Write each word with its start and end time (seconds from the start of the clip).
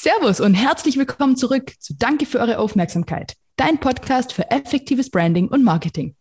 Servus 0.00 0.38
und 0.38 0.54
herzlich 0.54 0.96
willkommen 0.96 1.36
zurück 1.36 1.72
zu 1.80 1.92
Danke 1.92 2.24
für 2.24 2.38
eure 2.38 2.60
Aufmerksamkeit, 2.60 3.34
dein 3.56 3.80
Podcast 3.80 4.32
für 4.32 4.48
effektives 4.48 5.10
Branding 5.10 5.48
und 5.48 5.64
Marketing. 5.64 6.14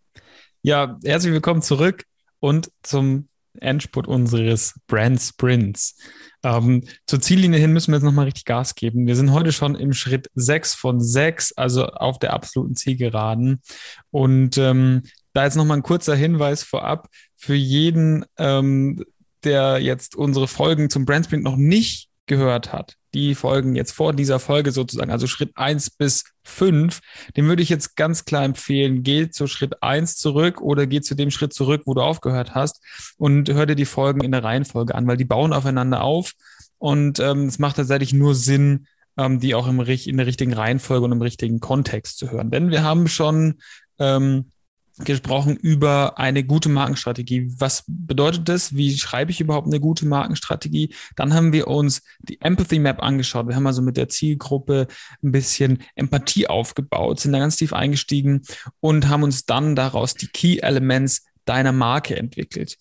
Ja, 0.63 0.97
herzlich 1.03 1.32
willkommen 1.32 1.61
zurück 1.61 2.05
und 2.40 2.71
zum 2.82 3.27
Endspurt 3.59 4.08
unseres 4.08 4.79
Brand 4.87 5.21
Sprints. 5.21 5.95
Ähm, 6.42 6.85
zur 7.05 7.21
Ziellinie 7.21 7.59
hin 7.59 7.71
müssen 7.71 7.92
wir 7.92 7.98
jetzt 7.98 8.04
nochmal 8.04 8.25
richtig 8.25 8.45
Gas 8.45 8.73
geben. 8.73 9.05
Wir 9.05 9.16
sind 9.16 9.32
heute 9.32 9.52
schon 9.52 9.76
im 9.76 9.94
Schritt 9.94 10.28
6 10.34 10.73
von 10.73 11.00
6, 11.00 11.52
also 11.52 11.86
auf 11.86 12.18
der 12.18 12.34
absoluten 12.34 12.75
Zielgeraden. 12.75 13.62
Und 14.09 14.57
ähm, 14.57 15.04
da 15.34 15.44
jetzt 15.44 15.55
nochmal 15.55 15.78
ein 15.78 15.84
kurzer 15.84 16.16
Hinweis 16.16 16.64
vorab 16.64 17.09
für 17.36 17.54
jeden, 17.54 18.25
ähm, 18.39 19.04
der 19.44 19.78
jetzt 19.78 20.16
unsere 20.16 20.48
Folgen 20.48 20.89
zum 20.89 21.05
Brand 21.05 21.25
Sprint 21.25 21.44
noch 21.44 21.57
nicht 21.57 22.09
gehört 22.25 22.73
hat, 22.73 22.98
die 23.21 23.36
Folgen 23.36 23.75
jetzt 23.75 23.91
vor 23.91 24.13
dieser 24.13 24.39
Folge 24.39 24.71
sozusagen, 24.71 25.11
also 25.11 25.27
Schritt 25.27 25.52
1 25.55 25.91
bis 25.91 26.23
5, 26.44 26.99
dem 27.35 27.48
würde 27.48 27.63
ich 27.63 27.70
jetzt 27.70 27.95
ganz 27.95 28.25
klar 28.25 28.44
empfehlen, 28.44 29.03
geh 29.03 29.30
zu 29.30 29.48
Schritt 29.48 29.81
1 29.81 30.17
zurück 30.17 30.62
oder 30.62 30.88
geh 30.88 31.02
zu 31.02 31.16
dem 31.16 31.31
Schritt 31.31 31.53
zurück, 31.53 31.84
wo 31.85 31.94
du 31.94 32.02
aufgehört 32.02 32.55
hast 32.55 32.81
und 33.17 33.49
hör 33.49 33.66
dir 33.66 33.75
die 33.75 33.85
Folgen 33.85 34.22
in 34.22 34.31
der 34.31 34.44
Reihenfolge 34.44 34.95
an, 34.95 35.08
weil 35.08 35.17
die 35.17 35.25
bauen 35.25 35.53
aufeinander 35.53 36.03
auf 36.03 36.34
und 36.77 37.20
ähm, 37.20 37.45
es 37.48 37.59
macht 37.59 37.77
tatsächlich 37.77 38.13
nur 38.13 38.35
Sinn, 38.35 38.88
ähm, 39.17 39.39
die 39.39 39.55
auch 39.55 39.67
im, 39.67 39.80
in 39.80 40.17
der 40.17 40.27
richtigen 40.27 40.53
Reihenfolge 40.53 41.05
und 41.05 41.11
im 41.11 41.22
richtigen 41.22 41.59
Kontext 41.59 42.17
zu 42.17 42.31
hören. 42.31 42.52
Denn 42.52 42.70
wir 42.70 42.84
haben 42.84 43.08
schon 43.08 43.55
ähm, 43.99 44.52
gesprochen 45.00 45.56
über 45.56 46.18
eine 46.18 46.44
gute 46.44 46.70
Markenstrategie. 46.70 47.52
Was 47.58 47.84
bedeutet 47.88 48.50
das? 48.50 48.76
Wie 48.76 48.98
schreibe 48.98 49.32
ich 49.32 49.40
überhaupt 49.40 49.68
eine 49.68 49.80
gute 49.80 50.06
Markenstrategie? 50.06 50.94
Dann 51.16 51.34
haben 51.34 51.54
wir 51.54 51.68
uns 51.68 52.02
die 52.20 52.42
Empathy 52.42 52.80
Map 52.80 53.02
angeschaut. 53.02 53.48
Wir 53.48 53.56
haben 53.56 53.68
also 53.68 53.82
mit 53.82 53.98
der 53.98 54.10
Zielgruppe 54.10 54.88
ein 55.23 55.32
bisschen 55.32 55.84
Empathie 55.96 56.48
aufgebaut, 56.48 57.20
sind 57.20 57.34
da 57.34 57.39
ganz 57.39 57.58
tief 57.58 57.73
eingestiegen 57.73 58.42
und 58.80 59.08
haben 59.08 59.23
uns 59.23 59.45
dann 59.45 59.76
daraus 59.76 60.16
die 60.16 60.28
Key 60.28 60.58
Elements 60.58 61.26
deiner 61.45 61.72
Marke 61.72 62.16
entwickelt. 62.16 62.78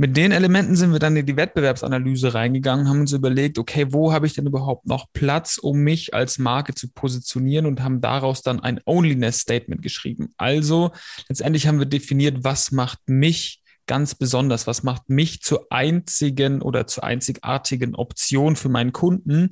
Mit 0.00 0.16
den 0.16 0.32
Elementen 0.32 0.76
sind 0.76 0.92
wir 0.92 0.98
dann 0.98 1.14
in 1.14 1.26
die 1.26 1.36
Wettbewerbsanalyse 1.36 2.32
reingegangen, 2.32 2.88
haben 2.88 3.00
uns 3.00 3.12
überlegt, 3.12 3.58
okay, 3.58 3.88
wo 3.90 4.14
habe 4.14 4.26
ich 4.26 4.32
denn 4.32 4.46
überhaupt 4.46 4.86
noch 4.86 5.08
Platz, 5.12 5.58
um 5.58 5.80
mich 5.80 6.14
als 6.14 6.38
Marke 6.38 6.74
zu 6.74 6.90
positionieren 6.90 7.66
und 7.66 7.82
haben 7.82 8.00
daraus 8.00 8.40
dann 8.40 8.60
ein 8.60 8.80
Onlyness-Statement 8.86 9.82
geschrieben. 9.82 10.32
Also 10.38 10.92
letztendlich 11.28 11.66
haben 11.66 11.80
wir 11.80 11.84
definiert, 11.84 12.44
was 12.44 12.72
macht 12.72 13.00
mich 13.08 13.62
ganz 13.86 14.14
besonders, 14.14 14.66
was 14.66 14.82
macht 14.84 15.10
mich 15.10 15.42
zur 15.42 15.66
einzigen 15.68 16.62
oder 16.62 16.86
zur 16.86 17.04
einzigartigen 17.04 17.94
Option 17.94 18.56
für 18.56 18.70
meinen 18.70 18.94
Kunden. 18.94 19.50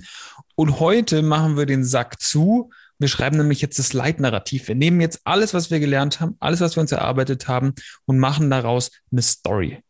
Und 0.55 0.81
heute 0.81 1.21
machen 1.21 1.59
wir 1.59 1.67
den 1.67 1.85
Sack 1.85 2.23
zu 2.23 2.71
wir 3.01 3.07
schreiben 3.07 3.37
nämlich 3.37 3.61
jetzt 3.61 3.79
das 3.79 3.93
Leitnarrativ. 3.93 4.67
Wir 4.67 4.75
nehmen 4.75 5.01
jetzt 5.01 5.21
alles, 5.23 5.55
was 5.55 5.71
wir 5.71 5.79
gelernt 5.79 6.21
haben, 6.21 6.37
alles, 6.41 6.61
was 6.61 6.77
wir 6.77 6.81
uns 6.81 6.91
erarbeitet 6.91 7.47
haben 7.47 7.75
und 8.07 8.19
machen 8.19 8.51
daraus 8.51 8.91
eine 9.13 9.23
Story. 9.23 9.85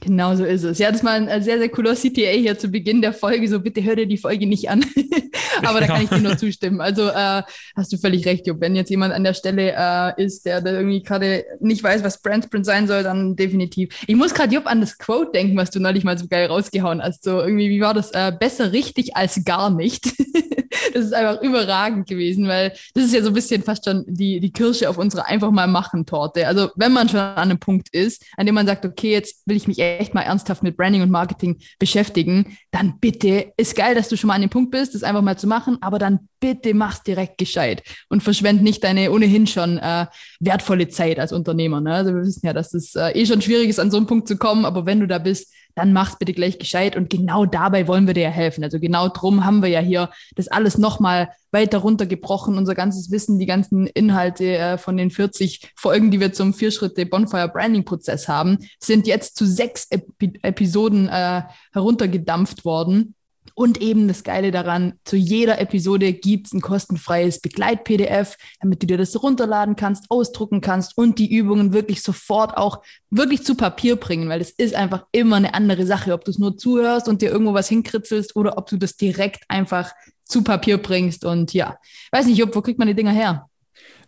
Genau 0.00 0.36
so 0.36 0.44
ist 0.44 0.62
es. 0.62 0.78
Ja, 0.78 0.92
das 0.92 1.02
war 1.02 1.12
ein 1.12 1.42
sehr, 1.42 1.58
sehr 1.58 1.68
cooler 1.68 1.94
CTA 1.94 2.30
hier 2.30 2.56
zu 2.56 2.68
Beginn 2.68 3.02
der 3.02 3.12
Folge. 3.12 3.48
So, 3.48 3.58
bitte 3.58 3.82
hör 3.82 3.96
dir 3.96 4.06
die 4.06 4.16
Folge 4.16 4.46
nicht 4.46 4.70
an. 4.70 4.84
Aber 5.64 5.80
da 5.80 5.86
kann 5.86 6.02
ich 6.02 6.08
dir 6.08 6.20
nur 6.20 6.36
zustimmen. 6.36 6.80
Also 6.80 7.08
äh, 7.08 7.42
hast 7.74 7.92
du 7.92 7.96
völlig 7.96 8.24
recht, 8.24 8.46
Jupp. 8.46 8.60
Wenn 8.60 8.76
jetzt 8.76 8.90
jemand 8.90 9.12
an 9.12 9.24
der 9.24 9.34
Stelle 9.34 9.74
äh, 9.76 10.22
ist, 10.22 10.46
der, 10.46 10.60
der 10.60 10.74
irgendwie 10.74 11.02
gerade 11.02 11.44
nicht 11.58 11.82
weiß, 11.82 12.04
was 12.04 12.22
Brandsprint 12.22 12.64
sein 12.64 12.86
soll, 12.86 13.02
dann 13.02 13.34
definitiv. 13.34 13.88
Ich 14.06 14.14
muss 14.14 14.34
gerade, 14.34 14.54
Jupp, 14.54 14.66
an 14.66 14.80
das 14.80 14.98
Quote 14.98 15.32
denken, 15.32 15.56
was 15.56 15.70
du 15.70 15.80
neulich 15.80 16.04
mal 16.04 16.16
so 16.16 16.28
geil 16.28 16.46
rausgehauen 16.46 17.02
hast. 17.02 17.24
So 17.24 17.40
irgendwie, 17.40 17.68
wie 17.68 17.80
war 17.80 17.94
das? 17.94 18.12
Äh, 18.12 18.32
besser 18.38 18.72
richtig 18.72 19.16
als 19.16 19.44
gar 19.44 19.68
nicht. 19.68 20.06
das 20.94 21.06
ist 21.06 21.14
einfach 21.14 21.42
überragend 21.42 22.08
gewesen, 22.08 22.48
weil 22.48 22.72
das 22.94 23.04
ist 23.04 23.14
ja 23.14 23.22
so 23.22 23.28
ein 23.28 23.34
bisschen 23.34 23.62
fast 23.62 23.84
schon 23.84 24.04
die, 24.06 24.40
die 24.40 24.52
Kirsche 24.52 24.88
auf 24.88 24.98
unserer 24.98 25.26
einfach 25.26 25.50
mal 25.50 25.66
machen 25.66 26.06
Torte. 26.06 26.46
Also 26.46 26.70
wenn 26.76 26.92
man 26.92 27.08
schon 27.08 27.20
an 27.20 27.36
einem 27.36 27.58
Punkt 27.58 27.88
ist, 27.90 28.24
an 28.36 28.46
dem 28.46 28.54
man 28.54 28.66
sagt, 28.66 28.84
okay, 28.84 29.12
jetzt 29.12 29.42
will 29.46 29.56
ich 29.56 29.68
mich 29.68 29.78
echt 29.88 30.14
mal 30.14 30.22
ernsthaft 30.22 30.62
mit 30.62 30.76
Branding 30.76 31.02
und 31.02 31.10
Marketing 31.10 31.58
beschäftigen, 31.78 32.58
dann 32.70 32.98
bitte, 33.00 33.52
ist 33.56 33.76
geil, 33.76 33.94
dass 33.94 34.08
du 34.08 34.16
schon 34.16 34.28
mal 34.28 34.34
an 34.34 34.42
dem 34.42 34.50
Punkt 34.50 34.70
bist, 34.70 34.94
das 34.94 35.02
einfach 35.02 35.22
mal 35.22 35.38
zu 35.38 35.46
machen, 35.46 35.78
aber 35.80 35.98
dann 35.98 36.28
bitte 36.40 36.74
mach's 36.74 37.02
direkt 37.02 37.38
gescheit 37.38 37.82
und 38.08 38.22
verschwend 38.22 38.62
nicht 38.62 38.84
deine 38.84 39.10
ohnehin 39.10 39.46
schon 39.46 39.78
äh, 39.78 40.06
wertvolle 40.40 40.88
Zeit 40.88 41.18
als 41.18 41.32
Unternehmer. 41.32 41.80
Ne? 41.80 41.92
Also 41.92 42.14
wir 42.14 42.22
wissen 42.22 42.46
ja, 42.46 42.52
dass 42.52 42.74
es 42.74 42.94
äh, 42.94 43.10
eh 43.10 43.26
schon 43.26 43.42
schwierig 43.42 43.68
ist, 43.68 43.80
an 43.80 43.90
so 43.90 43.96
einen 43.96 44.06
Punkt 44.06 44.28
zu 44.28 44.36
kommen, 44.36 44.64
aber 44.64 44.86
wenn 44.86 45.00
du 45.00 45.06
da 45.06 45.18
bist, 45.18 45.52
dann 45.78 45.92
mach's 45.92 46.18
bitte 46.18 46.32
gleich 46.32 46.58
gescheit. 46.58 46.96
Und 46.96 47.08
genau 47.08 47.46
dabei 47.46 47.88
wollen 47.88 48.06
wir 48.06 48.14
dir 48.14 48.24
ja 48.24 48.30
helfen. 48.30 48.62
Also 48.64 48.78
genau 48.78 49.08
drum 49.08 49.44
haben 49.44 49.62
wir 49.62 49.68
ja 49.68 49.80
hier 49.80 50.10
das 50.34 50.48
alles 50.48 50.76
nochmal 50.76 51.30
weiter 51.50 51.78
runtergebrochen, 51.78 52.58
unser 52.58 52.74
ganzes 52.74 53.10
Wissen, 53.10 53.38
die 53.38 53.46
ganzen 53.46 53.86
Inhalte 53.86 54.56
äh, 54.56 54.78
von 54.78 54.96
den 54.96 55.10
40 55.10 55.72
Folgen, 55.76 56.10
die 56.10 56.20
wir 56.20 56.32
zum 56.32 56.52
Vier-Schritte 56.52 57.06
Bonfire 57.06 57.48
Branding 57.48 57.84
Prozess 57.84 58.28
haben, 58.28 58.58
sind 58.78 59.06
jetzt 59.06 59.36
zu 59.36 59.46
sechs 59.46 59.86
Epi 59.90 60.38
Episoden 60.42 61.08
äh, 61.08 61.42
heruntergedampft 61.72 62.64
worden. 62.64 63.14
Und 63.58 63.82
eben 63.82 64.06
das 64.06 64.22
Geile 64.22 64.52
daran, 64.52 65.00
zu 65.04 65.16
jeder 65.16 65.60
Episode 65.60 66.12
gibt 66.12 66.46
es 66.46 66.52
ein 66.52 66.60
kostenfreies 66.60 67.40
Begleit-PDF, 67.40 68.36
damit 68.60 68.84
du 68.84 68.86
dir 68.86 68.98
das 68.98 69.20
runterladen 69.20 69.74
kannst, 69.74 70.12
ausdrucken 70.12 70.60
kannst 70.60 70.96
und 70.96 71.18
die 71.18 71.34
Übungen 71.34 71.72
wirklich 71.72 72.02
sofort 72.02 72.56
auch 72.56 72.84
wirklich 73.10 73.42
zu 73.42 73.56
Papier 73.56 73.96
bringen, 73.96 74.28
weil 74.28 74.40
es 74.40 74.50
ist 74.50 74.76
einfach 74.76 75.06
immer 75.10 75.34
eine 75.34 75.54
andere 75.54 75.86
Sache, 75.86 76.12
ob 76.12 76.24
du 76.24 76.30
es 76.30 76.38
nur 76.38 76.56
zuhörst 76.56 77.08
und 77.08 77.20
dir 77.20 77.32
irgendwo 77.32 77.52
was 77.52 77.68
hinkritzelst 77.68 78.36
oder 78.36 78.58
ob 78.58 78.68
du 78.68 78.76
das 78.76 78.96
direkt 78.96 79.42
einfach 79.48 79.90
zu 80.24 80.44
Papier 80.44 80.78
bringst. 80.78 81.24
Und 81.24 81.52
ja, 81.52 81.78
weiß 82.12 82.26
nicht, 82.26 82.40
wo 82.54 82.62
kriegt 82.62 82.78
man 82.78 82.86
die 82.86 82.94
Dinger 82.94 83.10
her? 83.10 83.48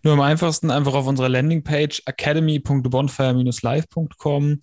Nur 0.04 0.12
am 0.12 0.20
einfachsten 0.20 0.70
einfach 0.70 0.94
auf 0.94 1.08
unserer 1.08 1.28
Landingpage 1.28 2.04
academy.bonfire-live.com 2.06 4.60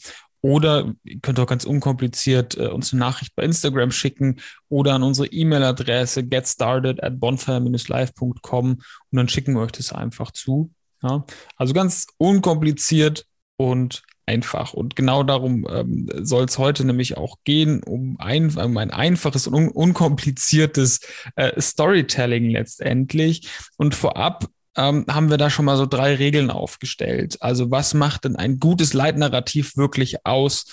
oder 0.47 0.93
ihr 1.03 1.19
könnt 1.19 1.41
auch 1.41 1.45
ganz 1.45 1.65
unkompliziert 1.65 2.57
äh, 2.57 2.67
uns 2.67 2.93
eine 2.93 3.01
Nachricht 3.01 3.35
bei 3.35 3.43
Instagram 3.43 3.91
schicken 3.91 4.37
oder 4.69 4.93
an 4.93 5.03
unsere 5.03 5.27
E-Mail-Adresse 5.27 6.25
getstarted 6.25 7.03
at 7.03 7.19
bonfire-live.com 7.19 8.71
und 8.71 8.81
dann 9.11 9.27
schicken 9.27 9.55
wir 9.55 9.61
euch 9.63 9.73
das 9.73 9.91
einfach 9.91 10.31
zu. 10.31 10.71
Ja? 11.03 11.25
Also 11.57 11.73
ganz 11.73 12.07
unkompliziert 12.15 13.25
und 13.57 14.03
einfach. 14.25 14.73
Und 14.73 14.95
genau 14.95 15.23
darum 15.23 15.67
ähm, 15.69 16.09
soll 16.21 16.45
es 16.45 16.57
heute 16.57 16.85
nämlich 16.85 17.17
auch 17.17 17.39
gehen, 17.43 17.83
um 17.83 18.15
ein, 18.17 18.55
um 18.55 18.77
ein 18.77 18.91
einfaches 18.91 19.47
und 19.47 19.53
un 19.53 19.67
unkompliziertes 19.67 21.01
äh, 21.35 21.59
Storytelling 21.59 22.49
letztendlich. 22.51 23.49
Und 23.75 23.95
vorab 23.95 24.47
ähm, 24.77 25.05
haben 25.09 25.29
wir 25.29 25.38
da 25.38 25.49
schon 25.49 25.65
mal 25.65 25.75
so 25.75 25.85
drei 25.85 26.15
Regeln 26.15 26.51
aufgestellt. 26.51 27.38
Also 27.41 27.71
was 27.71 27.93
macht 27.93 28.25
denn 28.25 28.35
ein 28.35 28.59
gutes 28.59 28.93
Leitnarrativ 28.93 29.75
wirklich 29.75 30.25
aus? 30.25 30.65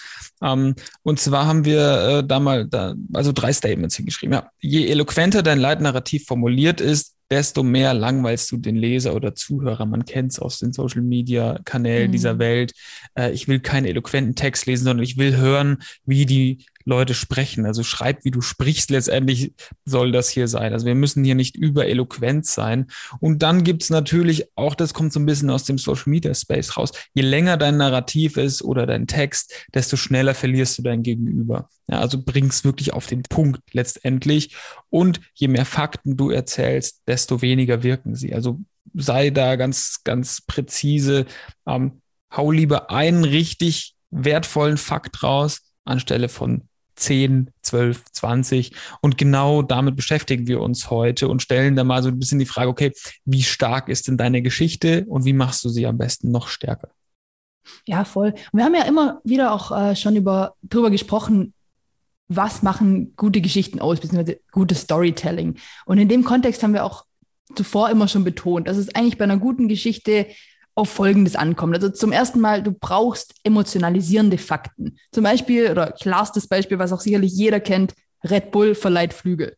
Ähm, 0.43 0.75
und 1.03 1.19
zwar 1.19 1.47
haben 1.47 1.65
wir 1.65 2.19
äh, 2.19 2.27
da 2.27 2.39
mal 2.39 2.67
da, 2.67 2.95
also 3.15 3.33
drei 3.33 3.53
Statements 3.53 3.97
hingeschrieben. 3.97 4.35
Ja, 4.35 4.51
je 4.61 4.87
eloquenter 4.87 5.43
dein 5.43 5.59
Leitnarrativ 5.59 6.27
formuliert 6.27 6.81
ist, 6.81 7.15
desto 7.35 7.65
mehr 7.65 7.95
langweilst 7.95 8.53
du 8.53 8.57
den 8.57 8.77
Leser 8.77 9.13
oder 9.13 9.35
Zuhörer. 9.35 9.87
Man 9.87 10.05
kennt 10.05 10.31
es 10.31 10.39
aus 10.39 10.61
den 10.61 10.73
Social 10.73 11.03
Media 11.03 11.59
Kanälen 11.65 12.09
mhm. 12.09 12.13
dieser 12.13 12.39
Welt. 12.39 12.73
Äh, 13.19 13.33
ich 13.33 13.49
will 13.49 13.59
keinen 13.59 13.87
eloquenten 13.87 14.37
Text 14.37 14.67
lesen, 14.67 14.85
sondern 14.85 15.03
ich 15.03 15.19
will 15.19 15.37
hören, 15.37 15.79
wie 16.07 16.27
die 16.27 16.65
Leute 16.85 17.13
sprechen. 17.13 17.67
Also 17.67 17.83
schreib, 17.83 18.25
wie 18.25 18.31
du 18.31 18.41
sprichst. 18.41 18.91
Letztendlich 18.91 19.53
soll 19.85 20.13
das 20.13 20.29
hier 20.29 20.47
sein. 20.47 20.73
Also 20.73 20.87
wir 20.87 20.95
müssen 20.95 21.25
hier 21.25 21.35
nicht 21.35 21.57
über 21.57 21.87
eloquent 21.87 22.47
sein. 22.47 22.87
Und 23.19 23.43
dann 23.43 23.65
gibt's 23.65 23.91
natürlich 23.91 24.47
auch, 24.55 24.77
das 24.77 24.95
kommt 24.95 25.13
so 25.13 25.19
ein 25.19 25.27
bisschen 25.27 25.51
aus 25.51 25.65
dem 25.65 25.79
Social 25.79 26.11
Media 26.11 26.33
Space 26.35 26.77
raus. 26.77 26.93
Je 27.15 27.23
länger 27.23 27.57
dein 27.57 27.79
Narrativ 27.79 28.37
ist 28.37 28.63
oder 28.63 28.87
dein 28.87 29.09
Text, 29.09 29.53
desto 29.75 29.97
schneller 29.97 30.35
verlierst 30.35 30.79
du 30.79 30.83
dein 30.83 31.03
Gegenüber. 31.03 31.69
Ja, 31.87 32.01
also 32.01 32.23
bring's 32.23 32.65
wirklich 32.65 32.93
auf 32.93 33.07
den 33.07 33.23
Punkt 33.23 33.63
letztendlich. 33.73 34.57
Und 34.91 35.21
je 35.35 35.49
mehr 35.49 35.67
Fakten 35.67 36.17
du 36.17 36.31
erzählst, 36.31 37.03
desto 37.07 37.43
weniger 37.43 37.83
wirken 37.83 38.15
sie. 38.15 38.35
Also 38.35 38.61
sei 38.95 39.31
da 39.31 39.57
ganz, 39.57 40.01
ganz 40.05 40.41
präzise. 40.41 41.27
Ähm, 41.67 42.01
hau 42.33 42.51
lieber 42.51 42.91
einen 42.91 43.25
richtig 43.25 43.95
wertvollen 44.11 44.79
Fakt 44.79 45.23
raus, 45.23 45.61
anstelle 45.85 46.29
von 46.29 46.69
10, 46.97 47.51
12, 47.63 48.05
20. 48.13 48.73
Und 49.01 49.19
genau 49.19 49.63
damit 49.63 49.97
beschäftigen 49.97 50.47
wir 50.47 50.61
uns 50.61 50.91
heute 50.91 51.29
und 51.29 51.43
stellen 51.43 51.77
da 51.77 51.85
mal 51.85 52.03
so 52.03 52.09
ein 52.09 52.19
bisschen 52.19 52.39
die 52.39 52.47
Frage, 52.47 52.71
okay, 52.71 52.93
wie 53.25 53.43
stark 53.43 53.89
ist 53.89 54.09
denn 54.09 54.17
deine 54.17 54.43
Geschichte 54.43 55.05
und 55.09 55.25
wie 55.25 55.33
machst 55.33 55.65
du 55.65 55.69
sie 55.69 55.87
am 55.87 55.99
besten 55.99 56.31
noch 56.31 56.49
stärker? 56.49 56.91
Ja, 57.87 58.05
voll. 58.05 58.35
Und 58.53 58.59
wir 58.59 58.65
haben 58.65 58.75
ja 58.75 58.85
immer 58.85 59.21
wieder 59.25 59.53
auch 59.53 59.73
äh, 59.73 59.97
schon 59.97 60.17
über 60.17 60.55
darüber 60.63 60.91
gesprochen, 60.91 61.55
was 62.29 62.63
machen 62.63 63.15
gute 63.17 63.41
Geschichten 63.41 63.81
aus, 63.81 64.01
beziehungsweise 64.01 64.41
gutes 64.51 64.83
Storytelling. 64.83 65.57
Und 65.85 65.99
in 65.99 66.09
dem 66.09 66.25
Kontext 66.25 66.63
haben 66.63 66.73
wir 66.73 66.85
auch 66.85 67.05
zuvor 67.55 67.91
immer 67.91 68.09
schon 68.09 68.25
betont, 68.25 68.69
dass 68.69 68.77
es 68.77 68.95
eigentlich 68.95 69.19
bei 69.19 69.25
einer 69.25 69.39
guten 69.39 69.69
Geschichte 69.69 70.27
auf 70.75 70.91
Folgendes 70.91 71.37
ankommt. 71.37 71.75
Also 71.75 71.91
zum 71.91 72.11
ersten 72.11 72.41
Mal, 72.41 72.63
du 72.63 72.73
brauchst 72.73 73.35
emotionalisierende 73.45 74.39
Fakten. 74.39 74.99
Zum 75.13 75.23
Beispiel, 75.23 75.71
oder 75.71 75.93
klarstes 75.93 76.49
Beispiel, 76.49 76.79
was 76.79 76.93
auch 76.93 77.01
sicherlich 77.01 77.33
jeder 77.33 77.61
kennt, 77.61 77.95
Red 78.25 78.51
Bull 78.51 78.75
verleiht 78.75 79.15
Flügel. 79.15 79.57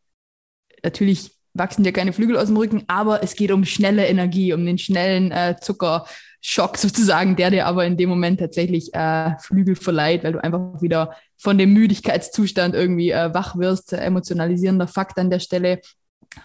Natürlich 0.82 1.30
wachsen 1.54 1.84
dir 1.84 1.92
keine 1.92 2.12
Flügel 2.12 2.36
aus 2.36 2.48
dem 2.48 2.56
Rücken, 2.56 2.84
aber 2.86 3.22
es 3.22 3.34
geht 3.34 3.50
um 3.50 3.64
schnelle 3.64 4.06
Energie, 4.06 4.52
um 4.52 4.66
den 4.66 4.76
schnellen 4.76 5.30
äh, 5.30 5.56
Zuckerschock 5.58 6.76
sozusagen, 6.76 7.36
der 7.36 7.50
dir 7.50 7.66
aber 7.66 7.86
in 7.86 7.96
dem 7.96 8.10
Moment 8.10 8.40
tatsächlich 8.40 8.92
äh, 8.92 9.38
Flügel 9.38 9.74
verleiht, 9.74 10.22
weil 10.24 10.32
du 10.32 10.44
einfach 10.44 10.82
wieder 10.82 11.14
von 11.38 11.58
dem 11.58 11.72
Müdigkeitszustand 11.72 12.74
irgendwie 12.74 13.10
äh, 13.10 13.32
wach 13.34 13.56
wirst. 13.56 13.92
Emotionalisierender 13.92 14.88
Fakt 14.88 15.18
an 15.18 15.30
der 15.30 15.40
Stelle. 15.40 15.80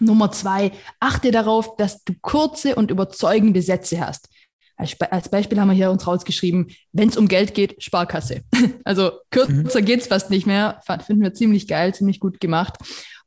Nummer 0.00 0.32
zwei, 0.32 0.72
achte 1.00 1.30
darauf, 1.30 1.76
dass 1.76 2.02
du 2.04 2.14
kurze 2.20 2.74
und 2.74 2.90
überzeugende 2.90 3.62
Sätze 3.62 4.04
hast. 4.04 4.28
Als, 4.76 5.28
Beispiel 5.28 5.60
haben 5.60 5.68
wir 5.68 5.74
hier 5.74 5.90
uns 5.90 6.06
rausgeschrieben, 6.06 6.68
wenn 6.92 7.08
es 7.08 7.16
um 7.16 7.28
Geld 7.28 7.54
geht, 7.54 7.82
Sparkasse. 7.82 8.42
Also 8.84 9.12
kürzer 9.30 9.80
mhm. 9.80 9.84
geht 9.84 10.00
es 10.00 10.06
fast 10.08 10.30
nicht 10.30 10.46
mehr. 10.46 10.80
Finden 11.06 11.22
wir 11.22 11.34
ziemlich 11.34 11.68
geil, 11.68 11.94
ziemlich 11.94 12.18
gut 12.18 12.40
gemacht. 12.40 12.74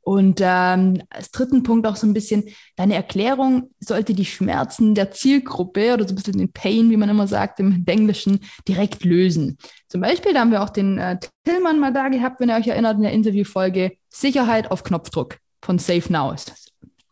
Und 0.06 0.38
ähm, 0.40 1.02
als 1.10 1.32
dritten 1.32 1.64
Punkt 1.64 1.84
auch 1.84 1.96
so 1.96 2.06
ein 2.06 2.14
bisschen, 2.14 2.44
deine 2.76 2.94
Erklärung 2.94 3.70
sollte 3.80 4.14
die 4.14 4.24
Schmerzen 4.24 4.94
der 4.94 5.10
Zielgruppe 5.10 5.94
oder 5.94 6.06
so 6.06 6.12
ein 6.12 6.14
bisschen 6.14 6.38
den 6.38 6.52
Pain, 6.52 6.90
wie 6.90 6.96
man 6.96 7.08
immer 7.08 7.26
sagt 7.26 7.58
im 7.58 7.82
Englischen, 7.86 8.38
direkt 8.68 9.02
lösen. 9.02 9.58
Zum 9.88 10.00
Beispiel, 10.00 10.32
da 10.32 10.40
haben 10.40 10.52
wir 10.52 10.62
auch 10.62 10.70
den 10.70 10.98
äh, 10.98 11.18
Tillmann 11.44 11.80
mal 11.80 11.92
da 11.92 12.08
gehabt, 12.08 12.38
wenn 12.38 12.50
ihr 12.50 12.54
euch 12.54 12.68
erinnert, 12.68 12.98
in 12.98 13.02
der 13.02 13.10
Interviewfolge 13.10 13.96
Sicherheit 14.08 14.70
auf 14.70 14.84
Knopfdruck 14.84 15.38
von 15.60 15.80
Safe 15.80 16.12
Now 16.12 16.30
ist 16.30 16.65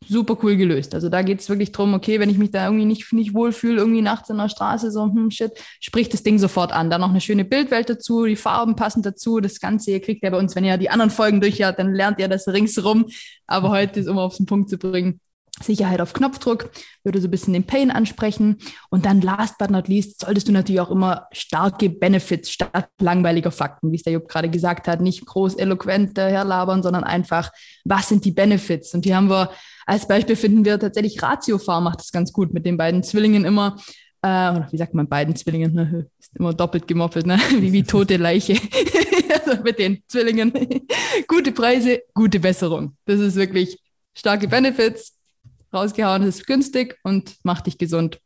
super 0.08 0.36
cool 0.42 0.56
gelöst. 0.56 0.94
Also 0.94 1.08
da 1.08 1.22
geht 1.22 1.40
es 1.40 1.48
wirklich 1.48 1.72
darum, 1.72 1.94
okay, 1.94 2.20
wenn 2.20 2.30
ich 2.30 2.38
mich 2.38 2.50
da 2.50 2.64
irgendwie 2.66 2.84
nicht, 2.84 3.12
nicht 3.12 3.34
wohlfühle, 3.34 3.78
irgendwie 3.78 4.02
nachts 4.02 4.30
in 4.30 4.36
der 4.36 4.48
Straße, 4.48 4.90
so, 4.90 5.04
hm, 5.04 5.30
shit, 5.30 5.52
spricht 5.80 6.12
das 6.12 6.22
Ding 6.22 6.38
sofort 6.38 6.72
an. 6.72 6.90
Dann 6.90 7.00
noch 7.00 7.10
eine 7.10 7.20
schöne 7.20 7.44
Bildwelt 7.44 7.90
dazu, 7.90 8.24
die 8.24 8.36
Farben 8.36 8.76
passen 8.76 9.02
dazu, 9.02 9.40
das 9.40 9.60
Ganze, 9.60 9.90
ihr 9.90 10.00
kriegt 10.00 10.22
ja 10.22 10.30
bei 10.30 10.38
uns, 10.38 10.54
wenn 10.54 10.64
ihr 10.64 10.76
die 10.76 10.90
anderen 10.90 11.10
Folgen 11.10 11.40
durchhört, 11.40 11.78
dann 11.78 11.94
lernt 11.94 12.18
ihr 12.18 12.28
das 12.28 12.48
ringsrum. 12.48 13.06
Aber 13.46 13.70
heute 13.70 14.00
ist, 14.00 14.08
um 14.08 14.18
auf 14.18 14.36
den 14.36 14.46
Punkt 14.46 14.70
zu 14.70 14.78
bringen, 14.78 15.20
Sicherheit 15.62 16.00
auf 16.00 16.12
Knopfdruck, 16.12 16.70
würde 17.04 17.20
so 17.20 17.28
ein 17.28 17.30
bisschen 17.30 17.52
den 17.52 17.64
Pain 17.64 17.90
ansprechen. 17.90 18.58
Und 18.90 19.06
dann 19.06 19.20
last 19.20 19.56
but 19.58 19.70
not 19.70 19.86
least 19.86 20.20
solltest 20.20 20.48
du 20.48 20.52
natürlich 20.52 20.80
auch 20.80 20.90
immer 20.90 21.28
starke 21.32 21.90
Benefits 21.90 22.50
statt 22.50 22.88
langweiliger 23.00 23.52
Fakten, 23.52 23.92
wie 23.92 23.96
es 23.96 24.02
der 24.02 24.14
Jupp 24.14 24.28
gerade 24.28 24.50
gesagt 24.50 24.88
hat, 24.88 25.00
nicht 25.00 25.24
groß 25.24 25.54
eloquent 25.54 26.18
herlabern, 26.18 26.82
sondern 26.82 27.04
einfach, 27.04 27.52
was 27.84 28.08
sind 28.08 28.24
die 28.24 28.32
Benefits? 28.32 28.94
Und 28.94 29.04
hier 29.04 29.16
haben 29.16 29.30
wir 29.30 29.50
als 29.86 30.08
Beispiel 30.08 30.36
finden 30.36 30.64
wir 30.64 30.78
tatsächlich 30.78 31.22
Ratiofahr 31.22 31.80
macht 31.80 32.00
das 32.00 32.12
ganz 32.12 32.32
gut 32.32 32.52
mit 32.52 32.66
den 32.66 32.76
beiden 32.76 33.02
Zwillingen 33.02 33.44
immer. 33.44 33.76
Äh, 34.22 34.26
oder 34.26 34.68
wie 34.70 34.76
sagt 34.76 34.94
man 34.94 35.08
beiden 35.08 35.36
Zwillingen? 35.36 35.74
Ne? 35.74 36.06
Ist 36.18 36.36
immer 36.36 36.54
doppelt 36.54 36.86
gemoppelt, 36.86 37.26
ne? 37.26 37.38
wie, 37.58 37.72
wie 37.72 37.82
tote 37.82 38.16
Leiche. 38.16 38.54
also 39.46 39.62
mit 39.62 39.78
den 39.78 40.02
Zwillingen. 40.08 40.52
gute 41.28 41.52
Preise, 41.52 42.02
gute 42.14 42.40
Besserung. 42.40 42.96
Das 43.04 43.20
ist 43.20 43.36
wirklich 43.36 43.78
starke 44.14 44.48
Benefits. 44.48 45.18
Rausgehauen, 45.72 46.22
ist 46.22 46.46
günstig 46.46 46.96
und 47.02 47.36
macht 47.42 47.66
dich 47.66 47.78
gesund. 47.78 48.20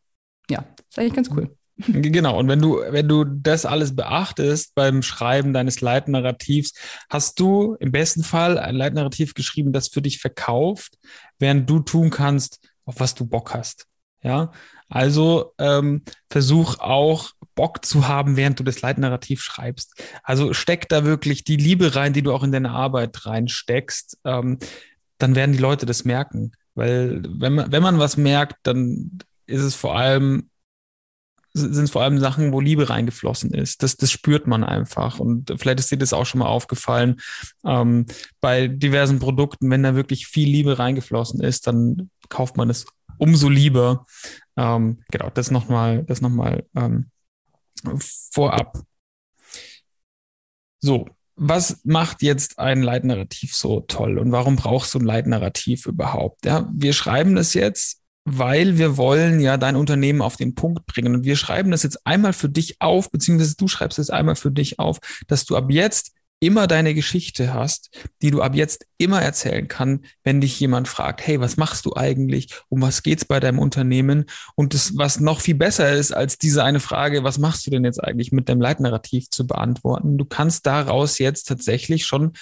Ja, 0.50 0.64
ist 0.88 0.98
eigentlich 0.98 1.14
ganz 1.14 1.30
cool. 1.30 1.57
Genau, 1.86 2.38
und 2.38 2.48
wenn 2.48 2.60
du, 2.60 2.80
wenn 2.90 3.08
du 3.08 3.24
das 3.24 3.64
alles 3.64 3.94
beachtest 3.94 4.74
beim 4.74 5.02
Schreiben 5.02 5.52
deines 5.52 5.80
Leitnarrativs, 5.80 6.74
hast 7.08 7.38
du 7.38 7.76
im 7.78 7.92
besten 7.92 8.24
Fall 8.24 8.58
ein 8.58 8.74
Leitnarrativ 8.74 9.34
geschrieben, 9.34 9.72
das 9.72 9.88
für 9.88 10.02
dich 10.02 10.18
verkauft, 10.18 10.98
während 11.38 11.70
du 11.70 11.78
tun 11.80 12.10
kannst, 12.10 12.58
auf 12.84 12.98
was 12.98 13.14
du 13.14 13.26
Bock 13.26 13.54
hast. 13.54 13.86
Ja, 14.22 14.50
also 14.88 15.52
ähm, 15.58 16.02
versuch 16.28 16.80
auch 16.80 17.30
Bock 17.54 17.84
zu 17.84 18.08
haben, 18.08 18.36
während 18.36 18.58
du 18.58 18.64
das 18.64 18.82
Leitnarrativ 18.82 19.42
schreibst. 19.42 20.02
Also 20.24 20.54
steck 20.54 20.88
da 20.88 21.04
wirklich 21.04 21.44
die 21.44 21.56
Liebe 21.56 21.94
rein, 21.94 22.12
die 22.12 22.22
du 22.22 22.32
auch 22.32 22.42
in 22.42 22.52
deine 22.52 22.70
Arbeit 22.70 23.26
reinsteckst. 23.26 24.18
Ähm, 24.24 24.58
dann 25.18 25.34
werden 25.34 25.52
die 25.52 25.58
Leute 25.58 25.86
das 25.86 26.04
merken. 26.04 26.52
Weil 26.74 27.22
wenn 27.28 27.54
man, 27.54 27.72
wenn 27.72 27.82
man 27.82 27.98
was 27.98 28.16
merkt, 28.16 28.56
dann 28.62 29.18
ist 29.46 29.62
es 29.62 29.74
vor 29.74 29.96
allem 29.96 30.50
sind 31.60 31.84
es 31.84 31.90
vor 31.90 32.02
allem 32.02 32.18
Sachen, 32.18 32.52
wo 32.52 32.60
Liebe 32.60 32.88
reingeflossen 32.88 33.52
ist. 33.52 33.82
Das, 33.82 33.96
das 33.96 34.10
spürt 34.10 34.46
man 34.46 34.64
einfach. 34.64 35.18
Und 35.18 35.54
vielleicht 35.58 35.80
ist 35.80 35.90
dir 35.90 35.98
das 35.98 36.12
auch 36.12 36.26
schon 36.26 36.40
mal 36.40 36.46
aufgefallen. 36.46 37.20
Ähm, 37.64 38.06
bei 38.40 38.68
diversen 38.68 39.18
Produkten, 39.18 39.70
wenn 39.70 39.82
da 39.82 39.94
wirklich 39.94 40.26
viel 40.26 40.48
Liebe 40.48 40.78
reingeflossen 40.78 41.40
ist, 41.40 41.66
dann 41.66 42.10
kauft 42.28 42.56
man 42.56 42.70
es 42.70 42.86
umso 43.18 43.48
lieber. 43.48 44.06
Ähm, 44.56 45.02
genau, 45.10 45.30
das 45.30 45.50
nochmal, 45.50 46.04
das 46.04 46.20
nochmal 46.20 46.64
ähm, 46.74 47.10
vorab. 48.32 48.82
So, 50.80 51.08
was 51.36 51.80
macht 51.84 52.22
jetzt 52.22 52.58
ein 52.58 52.82
Leitnarrativ 52.82 53.54
so 53.54 53.80
toll 53.80 54.18
und 54.18 54.32
warum 54.32 54.56
brauchst 54.56 54.94
du 54.94 54.98
ein 54.98 55.04
Leitnarrativ 55.04 55.86
überhaupt? 55.86 56.44
Ja, 56.44 56.68
wir 56.72 56.92
schreiben 56.92 57.36
das 57.36 57.54
jetzt 57.54 58.00
weil 58.36 58.78
wir 58.78 58.96
wollen 58.96 59.40
ja 59.40 59.56
dein 59.56 59.76
Unternehmen 59.76 60.22
auf 60.22 60.36
den 60.36 60.54
Punkt 60.54 60.86
bringen. 60.86 61.14
Und 61.14 61.24
wir 61.24 61.36
schreiben 61.36 61.70
das 61.70 61.82
jetzt 61.82 62.06
einmal 62.06 62.32
für 62.32 62.48
dich 62.48 62.80
auf, 62.80 63.10
beziehungsweise 63.10 63.56
du 63.56 63.68
schreibst 63.68 63.98
es 63.98 64.10
einmal 64.10 64.36
für 64.36 64.50
dich 64.50 64.78
auf, 64.78 64.98
dass 65.26 65.44
du 65.44 65.56
ab 65.56 65.70
jetzt 65.70 66.12
immer 66.40 66.66
deine 66.66 66.94
Geschichte 66.94 67.52
hast, 67.52 67.90
die 68.22 68.30
du 68.30 68.42
ab 68.42 68.54
jetzt 68.54 68.86
immer 68.96 69.20
erzählen 69.20 69.66
kann, 69.66 70.04
wenn 70.22 70.40
dich 70.40 70.58
jemand 70.60 70.86
fragt, 70.86 71.26
hey, 71.26 71.40
was 71.40 71.56
machst 71.56 71.84
du 71.84 71.96
eigentlich? 71.96 72.54
Um 72.68 72.80
was 72.80 73.02
geht's 73.02 73.24
bei 73.24 73.40
deinem 73.40 73.58
Unternehmen? 73.58 74.26
Und 74.54 74.74
das, 74.74 74.96
was 74.96 75.18
noch 75.20 75.40
viel 75.40 75.56
besser 75.56 75.92
ist, 75.92 76.12
als 76.12 76.38
diese 76.38 76.62
eine 76.62 76.80
Frage, 76.80 77.24
was 77.24 77.38
machst 77.38 77.66
du 77.66 77.70
denn 77.70 77.84
jetzt 77.84 78.02
eigentlich 78.02 78.30
mit 78.30 78.48
deinem 78.48 78.60
Leitnarrativ 78.60 79.30
zu 79.30 79.46
beantworten? 79.46 80.16
Du 80.16 80.24
kannst 80.24 80.66
daraus 80.66 81.18
jetzt 81.18 81.44
tatsächlich 81.44 82.06
schon 82.06 82.32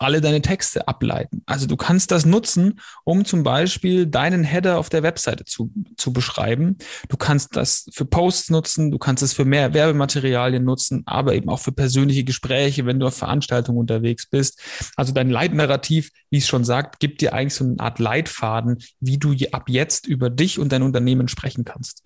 alle 0.00 0.20
deine 0.20 0.42
Texte 0.42 0.88
ableiten. 0.88 1.42
Also 1.46 1.66
du 1.66 1.76
kannst 1.76 2.10
das 2.10 2.24
nutzen, 2.24 2.80
um 3.04 3.24
zum 3.24 3.42
Beispiel 3.42 4.06
deinen 4.06 4.44
Header 4.44 4.78
auf 4.78 4.88
der 4.88 5.02
Webseite 5.02 5.44
zu, 5.44 5.72
zu 5.96 6.12
beschreiben. 6.12 6.78
Du 7.08 7.16
kannst 7.16 7.56
das 7.56 7.88
für 7.92 8.04
Posts 8.04 8.50
nutzen, 8.50 8.90
du 8.90 8.98
kannst 8.98 9.22
es 9.22 9.32
für 9.32 9.44
mehr 9.44 9.74
Werbematerialien 9.74 10.64
nutzen, 10.64 11.02
aber 11.06 11.34
eben 11.34 11.48
auch 11.48 11.60
für 11.60 11.72
persönliche 11.72 12.24
Gespräche, 12.24 12.86
wenn 12.86 13.00
du 13.00 13.06
auf 13.06 13.16
Veranstaltungen 13.16 13.78
unterwegs 13.78 14.26
bist. 14.26 14.60
Also 14.96 15.12
dein 15.12 15.30
Leitnarrativ, 15.30 16.10
wie 16.30 16.38
es 16.38 16.48
schon 16.48 16.64
sagt, 16.64 17.00
gibt 17.00 17.20
dir 17.20 17.32
eigentlich 17.32 17.54
so 17.54 17.64
eine 17.64 17.80
Art 17.80 17.98
Leitfaden, 17.98 18.78
wie 19.00 19.18
du 19.18 19.34
ab 19.52 19.68
jetzt 19.68 20.06
über 20.06 20.30
dich 20.30 20.58
und 20.58 20.72
dein 20.72 20.82
Unternehmen 20.82 21.28
sprechen 21.28 21.64
kannst. 21.64 22.02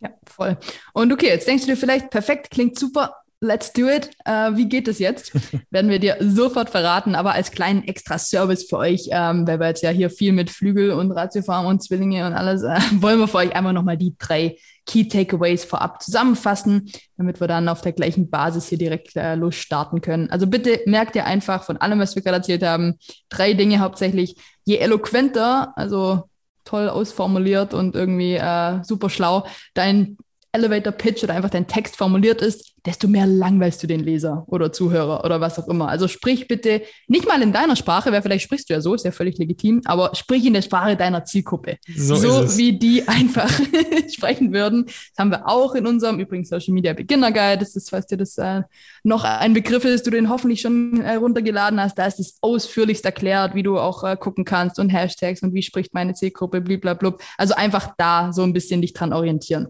Ja, 0.00 0.10
voll. 0.24 0.56
Und 0.92 1.12
okay, 1.12 1.26
jetzt 1.26 1.48
denkst 1.48 1.64
du 1.64 1.72
dir 1.72 1.76
vielleicht, 1.76 2.10
perfekt, 2.10 2.50
klingt 2.50 2.78
super, 2.78 3.14
Let's 3.40 3.72
do 3.72 3.88
it. 3.88 4.10
Äh, 4.24 4.56
wie 4.56 4.68
geht 4.68 4.88
es 4.88 4.98
jetzt? 4.98 5.32
Werden 5.70 5.90
wir 5.90 6.00
dir 6.00 6.16
sofort 6.18 6.70
verraten, 6.70 7.14
aber 7.14 7.34
als 7.34 7.52
kleinen 7.52 7.84
Extra-Service 7.84 8.66
für 8.68 8.78
euch, 8.78 9.08
ähm, 9.12 9.46
weil 9.46 9.60
wir 9.60 9.68
jetzt 9.68 9.84
ja 9.84 9.90
hier 9.90 10.10
viel 10.10 10.32
mit 10.32 10.50
Flügel 10.50 10.90
und 10.90 11.12
Ratiofarm 11.12 11.66
und 11.66 11.80
Zwillinge 11.80 12.26
und 12.26 12.32
alles, 12.32 12.62
äh, 12.62 12.80
wollen 13.00 13.20
wir 13.20 13.28
für 13.28 13.38
euch 13.38 13.54
einmal 13.54 13.72
nochmal 13.72 13.96
die 13.96 14.16
drei 14.18 14.56
Key 14.86 15.06
Takeaways 15.06 15.64
vorab 15.64 16.02
zusammenfassen, 16.02 16.90
damit 17.16 17.40
wir 17.40 17.46
dann 17.46 17.68
auf 17.68 17.80
der 17.80 17.92
gleichen 17.92 18.28
Basis 18.28 18.66
hier 18.68 18.78
direkt 18.78 19.14
äh, 19.14 19.36
losstarten 19.36 20.00
können. 20.00 20.30
Also 20.30 20.48
bitte 20.48 20.80
merkt 20.86 21.14
ihr 21.14 21.24
einfach 21.24 21.62
von 21.62 21.76
allem, 21.76 22.00
was 22.00 22.16
wir 22.16 22.22
gerade 22.22 22.38
erzählt 22.38 22.64
haben, 22.64 22.98
drei 23.28 23.52
Dinge 23.52 23.78
hauptsächlich. 23.78 24.34
Je 24.64 24.78
eloquenter, 24.78 25.74
also 25.76 26.24
toll 26.64 26.88
ausformuliert 26.88 27.72
und 27.72 27.94
irgendwie 27.94 28.34
äh, 28.34 28.82
super 28.82 29.10
schlau 29.10 29.46
dein 29.74 30.18
Elevator 30.58 30.92
Pitch 30.92 31.22
oder 31.24 31.34
einfach 31.34 31.50
dein 31.50 31.66
Text 31.66 31.96
formuliert 31.96 32.42
ist, 32.42 32.74
desto 32.84 33.08
mehr 33.08 33.26
langweilst 33.26 33.82
du 33.82 33.86
den 33.86 34.00
Leser 34.00 34.44
oder 34.46 34.72
Zuhörer 34.72 35.24
oder 35.24 35.40
was 35.40 35.58
auch 35.58 35.68
immer. 35.68 35.88
Also 35.88 36.08
sprich 36.08 36.48
bitte 36.48 36.82
nicht 37.06 37.26
mal 37.26 37.42
in 37.42 37.52
deiner 37.52 37.76
Sprache, 37.76 38.12
weil 38.12 38.22
vielleicht 38.22 38.44
sprichst 38.44 38.70
du 38.70 38.74
ja 38.74 38.80
so, 38.80 38.94
ist 38.94 39.04
ja 39.04 39.10
völlig 39.10 39.36
legitim, 39.38 39.82
aber 39.84 40.14
sprich 40.14 40.46
in 40.46 40.54
der 40.54 40.62
Sprache 40.62 40.96
deiner 40.96 41.24
Zielgruppe. 41.24 41.76
So, 41.94 42.16
so 42.16 42.56
wie 42.56 42.78
die 42.78 43.06
einfach 43.08 43.50
sprechen 44.10 44.52
würden. 44.52 44.86
Das 44.86 45.18
haben 45.18 45.30
wir 45.30 45.48
auch 45.48 45.74
in 45.74 45.86
unserem 45.86 46.18
übrigens 46.18 46.48
Social 46.48 46.72
Media 46.72 46.92
Beginner 46.92 47.32
Guide. 47.32 47.58
Das 47.58 47.76
ist, 47.76 47.90
falls 47.90 48.06
dir 48.06 48.16
das 48.16 48.38
äh, 48.38 48.62
noch 49.02 49.24
ein 49.24 49.54
Begriff 49.54 49.84
ist, 49.84 50.06
du 50.06 50.10
den 50.10 50.28
hoffentlich 50.28 50.60
schon 50.60 51.00
äh, 51.00 51.16
runtergeladen 51.16 51.80
hast. 51.80 51.98
Da 51.98 52.06
ist 52.06 52.20
es 52.20 52.38
ausführlichst 52.40 53.04
erklärt, 53.04 53.54
wie 53.54 53.62
du 53.62 53.78
auch 53.78 54.04
äh, 54.04 54.16
gucken 54.16 54.44
kannst 54.44 54.78
und 54.78 54.90
Hashtags 54.90 55.42
und 55.42 55.52
wie 55.54 55.62
spricht 55.62 55.94
meine 55.94 56.14
Zielgruppe, 56.14 56.60
blablabla. 56.60 57.16
Also 57.36 57.54
einfach 57.54 57.94
da 57.98 58.32
so 58.32 58.42
ein 58.42 58.52
bisschen 58.52 58.80
dich 58.80 58.92
dran 58.92 59.12
orientieren. 59.12 59.68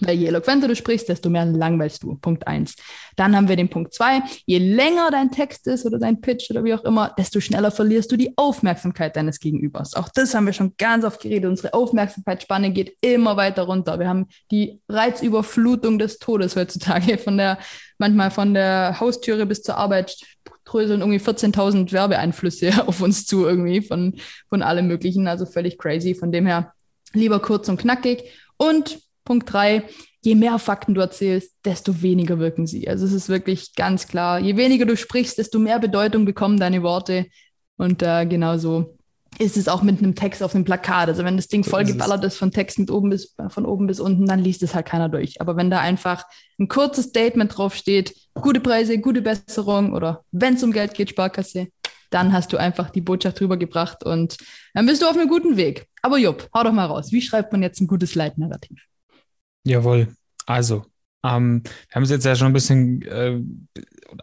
Weil 0.00 0.18
je 0.18 0.26
eloquenter 0.26 0.68
du 0.68 0.76
sprichst, 0.76 1.08
desto 1.08 1.30
mehr 1.30 1.44
langweilst 1.46 2.02
du. 2.02 2.16
Punkt 2.16 2.46
eins. 2.46 2.76
Dann 3.16 3.34
haben 3.34 3.48
wir 3.48 3.56
den 3.56 3.70
Punkt 3.70 3.94
zwei. 3.94 4.20
Je 4.44 4.58
länger 4.58 5.10
dein 5.10 5.30
Text 5.30 5.66
ist 5.66 5.86
oder 5.86 5.98
dein 5.98 6.20
Pitch 6.20 6.50
oder 6.50 6.64
wie 6.64 6.74
auch 6.74 6.84
immer, 6.84 7.14
desto 7.16 7.40
schneller 7.40 7.70
verlierst 7.70 8.12
du 8.12 8.16
die 8.16 8.36
Aufmerksamkeit 8.36 9.16
deines 9.16 9.40
Gegenübers. 9.40 9.94
Auch 9.94 10.08
das 10.08 10.34
haben 10.34 10.46
wir 10.46 10.52
schon 10.52 10.74
ganz 10.76 11.04
oft 11.04 11.20
geredet. 11.20 11.48
Unsere 11.48 11.72
Aufmerksamkeitsspanne 11.74 12.72
geht 12.72 12.96
immer 13.00 13.36
weiter 13.36 13.62
runter. 13.62 13.98
Wir 13.98 14.08
haben 14.08 14.26
die 14.50 14.80
Reizüberflutung 14.88 15.98
des 15.98 16.18
Todes 16.18 16.56
heutzutage. 16.56 17.18
Von 17.18 17.38
der, 17.38 17.58
manchmal 17.98 18.30
von 18.30 18.52
der 18.52 19.00
Haustüre 19.00 19.46
bis 19.46 19.62
zur 19.62 19.76
Arbeit 19.76 20.16
dröseln 20.64 21.00
irgendwie 21.00 21.20
14.000 21.20 21.92
Werbeeinflüsse 21.92 22.70
auf 22.86 23.00
uns 23.00 23.24
zu 23.26 23.46
irgendwie 23.46 23.80
von, 23.80 24.14
von 24.48 24.62
allem 24.62 24.88
Möglichen. 24.88 25.26
Also 25.26 25.46
völlig 25.46 25.78
crazy. 25.78 26.14
Von 26.14 26.32
dem 26.32 26.46
her 26.46 26.74
lieber 27.12 27.40
kurz 27.40 27.68
und 27.68 27.80
knackig. 27.80 28.24
Und 28.58 28.98
Punkt 29.26 29.52
drei, 29.52 29.84
je 30.22 30.34
mehr 30.34 30.58
Fakten 30.58 30.94
du 30.94 31.02
erzählst, 31.02 31.52
desto 31.66 32.00
weniger 32.00 32.38
wirken 32.38 32.66
sie. 32.66 32.88
Also 32.88 33.04
es 33.04 33.12
ist 33.12 33.28
wirklich 33.28 33.74
ganz 33.74 34.08
klar, 34.08 34.40
je 34.40 34.56
weniger 34.56 34.86
du 34.86 34.96
sprichst, 34.96 35.36
desto 35.36 35.58
mehr 35.58 35.78
Bedeutung 35.78 36.24
bekommen 36.24 36.58
deine 36.58 36.82
Worte. 36.82 37.26
Und 37.76 38.02
äh, 38.02 38.24
genau 38.24 38.56
so 38.56 38.96
ist 39.38 39.56
es 39.56 39.68
auch 39.68 39.82
mit 39.82 39.98
einem 39.98 40.14
Text 40.14 40.42
auf 40.42 40.52
dem 40.52 40.64
Plakat. 40.64 41.08
Also 41.08 41.24
wenn 41.24 41.36
das 41.36 41.48
Ding 41.48 41.62
voll 41.62 41.84
geballert 41.84 42.24
ist 42.24 42.38
von 42.38 42.50
Text 42.50 42.78
mit 42.78 42.90
oben 42.90 43.10
bis, 43.10 43.34
von 43.48 43.66
oben 43.66 43.86
bis 43.86 44.00
unten, 44.00 44.26
dann 44.26 44.40
liest 44.40 44.62
es 44.62 44.74
halt 44.74 44.86
keiner 44.86 45.08
durch. 45.08 45.40
Aber 45.40 45.56
wenn 45.56 45.70
da 45.70 45.80
einfach 45.80 46.24
ein 46.58 46.68
kurzes 46.68 47.06
Statement 47.06 47.56
draufsteht, 47.56 48.14
gute 48.34 48.60
Preise, 48.60 48.98
gute 48.98 49.20
Besserung 49.20 49.92
oder 49.92 50.24
wenn 50.32 50.54
es 50.54 50.62
um 50.62 50.72
Geld 50.72 50.94
geht, 50.94 51.10
Sparkasse, 51.10 51.68
dann 52.10 52.32
hast 52.32 52.52
du 52.52 52.56
einfach 52.56 52.90
die 52.90 53.00
Botschaft 53.00 53.40
rübergebracht 53.40 54.04
und 54.04 54.38
dann 54.74 54.86
bist 54.86 55.02
du 55.02 55.06
auf 55.06 55.16
einem 55.16 55.28
guten 55.28 55.56
Weg. 55.56 55.86
Aber 56.02 56.18
Jupp, 56.18 56.48
hau 56.54 56.62
doch 56.62 56.72
mal 56.72 56.86
raus. 56.86 57.12
Wie 57.12 57.20
schreibt 57.20 57.52
man 57.52 57.62
jetzt 57.62 57.80
ein 57.80 57.88
gutes 57.88 58.14
Leitnarrativ? 58.14 58.80
Jawohl. 59.66 60.08
Also, 60.46 60.84
ähm, 61.24 61.62
wir 61.64 61.94
haben 61.94 62.04
es 62.04 62.10
jetzt 62.10 62.24
ja 62.24 62.36
schon 62.36 62.46
ein 62.46 62.52
bisschen 62.52 63.02
äh, 63.02 63.40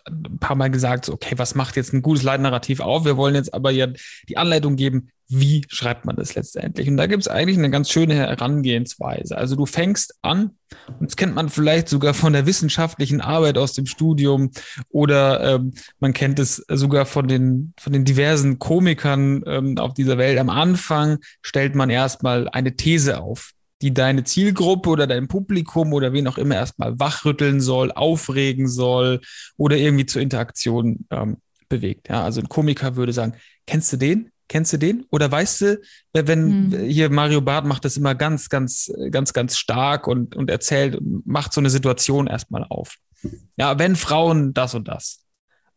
ein 0.05 0.39
paar 0.39 0.55
Mal 0.55 0.71
gesagt, 0.71 1.09
okay, 1.09 1.33
was 1.37 1.53
macht 1.53 1.75
jetzt 1.75 1.91
ein 1.91 2.01
gutes 2.01 2.23
Leitnarrativ 2.23 2.79
auf? 2.79 3.03
Wir 3.03 3.17
wollen 3.17 3.35
jetzt 3.35 3.53
aber 3.53 3.71
ja 3.71 3.87
die 4.29 4.37
Anleitung 4.37 4.77
geben, 4.77 5.09
wie 5.27 5.65
schreibt 5.67 6.05
man 6.05 6.15
das 6.15 6.35
letztendlich? 6.35 6.87
Und 6.87 6.95
da 6.95 7.07
gibt 7.07 7.23
es 7.23 7.27
eigentlich 7.27 7.57
eine 7.57 7.69
ganz 7.69 7.89
schöne 7.89 8.13
Herangehensweise. 8.13 9.37
Also 9.37 9.57
du 9.57 9.65
fängst 9.65 10.15
an, 10.21 10.51
und 10.99 11.09
das 11.09 11.17
kennt 11.17 11.35
man 11.35 11.49
vielleicht 11.49 11.89
sogar 11.89 12.13
von 12.13 12.31
der 12.31 12.45
wissenschaftlichen 12.45 13.19
Arbeit 13.19 13.57
aus 13.57 13.73
dem 13.73 13.85
Studium 13.85 14.51
oder 14.89 15.55
ähm, 15.55 15.73
man 15.99 16.13
kennt 16.13 16.39
es 16.39 16.63
sogar 16.69 17.05
von 17.05 17.27
den, 17.27 17.73
von 17.77 17.91
den 17.91 18.05
diversen 18.05 18.59
Komikern 18.59 19.43
ähm, 19.45 19.77
auf 19.77 19.93
dieser 19.93 20.17
Welt. 20.17 20.39
Am 20.39 20.49
Anfang 20.49 21.17
stellt 21.41 21.75
man 21.75 21.89
erstmal 21.89 22.47
eine 22.47 22.77
These 22.77 23.19
auf 23.21 23.51
die 23.83 23.93
deine 23.93 24.23
Zielgruppe 24.23 24.89
oder 24.89 25.07
dein 25.07 25.27
Publikum 25.27 25.91
oder 25.91 26.13
wen 26.13 26.25
auch 26.27 26.37
immer 26.37 26.55
erstmal 26.55 26.97
wachrütteln 26.99 27.59
soll, 27.59 27.91
aufregen 27.91 28.69
soll 28.69 29.19
oder 29.57 29.75
irgendwie 29.75 30.05
zur 30.05 30.21
Interaktion 30.21 31.05
ähm, 31.11 31.37
bewegt. 31.67 32.07
Ja, 32.07 32.23
also 32.23 32.39
ein 32.39 32.47
Komiker 32.47 32.95
würde 32.95 33.11
sagen, 33.11 33.33
kennst 33.67 33.91
du 33.91 33.97
den? 33.97 34.31
Kennst 34.47 34.71
du 34.71 34.77
den? 34.77 35.05
Oder 35.09 35.29
weißt 35.29 35.61
du, 35.61 35.81
wenn 36.13 36.71
hm. 36.71 36.79
hier 36.85 37.09
Mario 37.09 37.41
Barth 37.41 37.65
macht 37.65 37.83
das 37.83 37.97
immer 37.97 38.15
ganz, 38.15 38.47
ganz, 38.47 38.89
ganz, 39.11 39.33
ganz 39.33 39.57
stark 39.57 40.07
und, 40.07 40.33
und 40.33 40.49
erzählt, 40.49 40.99
macht 41.25 41.51
so 41.51 41.59
eine 41.59 41.69
Situation 41.69 42.27
erstmal 42.27 42.65
auf. 42.69 42.95
Ja, 43.57 43.77
wenn 43.79 43.97
Frauen 43.97 44.53
das 44.53 44.75
und 44.75 44.87
das. 44.87 45.22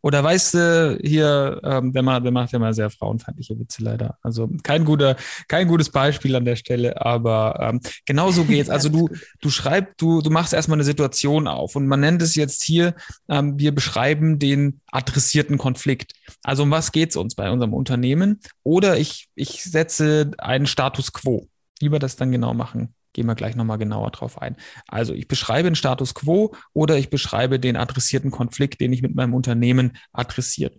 Oder 0.06 0.22
weißt 0.22 0.54
du, 0.54 0.98
hier, 1.02 1.60
ähm, 1.64 1.92
der, 1.92 2.04
macht, 2.04 2.24
der 2.24 2.30
macht 2.30 2.52
ja 2.52 2.60
mal 2.60 2.72
sehr 2.72 2.90
frauenfeindliche 2.90 3.58
Witze 3.58 3.82
leider. 3.82 4.16
Also 4.22 4.48
kein 4.62 4.84
guter, 4.84 5.16
kein 5.48 5.66
gutes 5.66 5.90
Beispiel 5.90 6.36
an 6.36 6.44
der 6.44 6.54
Stelle, 6.54 7.04
aber 7.04 7.58
ähm, 7.60 7.80
genau 8.04 8.30
so 8.30 8.44
geht's. 8.48 8.70
Also 8.70 8.88
du, 8.88 9.08
du 9.40 9.50
schreibst, 9.50 9.94
du, 10.00 10.22
du 10.22 10.30
machst 10.30 10.52
erstmal 10.52 10.76
eine 10.76 10.84
Situation 10.84 11.48
auf 11.48 11.74
und 11.74 11.88
man 11.88 11.98
nennt 11.98 12.22
es 12.22 12.36
jetzt 12.36 12.62
hier, 12.62 12.94
ähm, 13.28 13.58
wir 13.58 13.74
beschreiben 13.74 14.38
den 14.38 14.80
adressierten 14.92 15.58
Konflikt. 15.58 16.12
Also 16.44 16.62
um 16.62 16.70
was 16.70 16.92
geht's 16.92 17.16
uns 17.16 17.34
bei 17.34 17.50
unserem 17.50 17.74
Unternehmen? 17.74 18.38
Oder 18.62 18.98
ich, 18.98 19.26
ich 19.34 19.64
setze 19.64 20.30
einen 20.38 20.66
Status 20.66 21.12
quo. 21.12 21.48
Wie 21.80 21.90
wir 21.90 21.98
das 21.98 22.14
dann 22.14 22.30
genau 22.30 22.54
machen, 22.54 22.94
Gehen 23.16 23.24
wir 23.24 23.34
gleich 23.34 23.56
nochmal 23.56 23.78
genauer 23.78 24.10
drauf 24.10 24.42
ein. 24.42 24.56
Also 24.86 25.14
ich 25.14 25.26
beschreibe 25.26 25.70
den 25.70 25.74
Status 25.74 26.12
quo 26.12 26.54
oder 26.74 26.98
ich 26.98 27.08
beschreibe 27.08 27.58
den 27.58 27.78
adressierten 27.78 28.30
Konflikt, 28.30 28.78
den 28.82 28.92
ich 28.92 29.00
mit 29.00 29.14
meinem 29.14 29.32
Unternehmen 29.32 29.96
adressiere. 30.12 30.76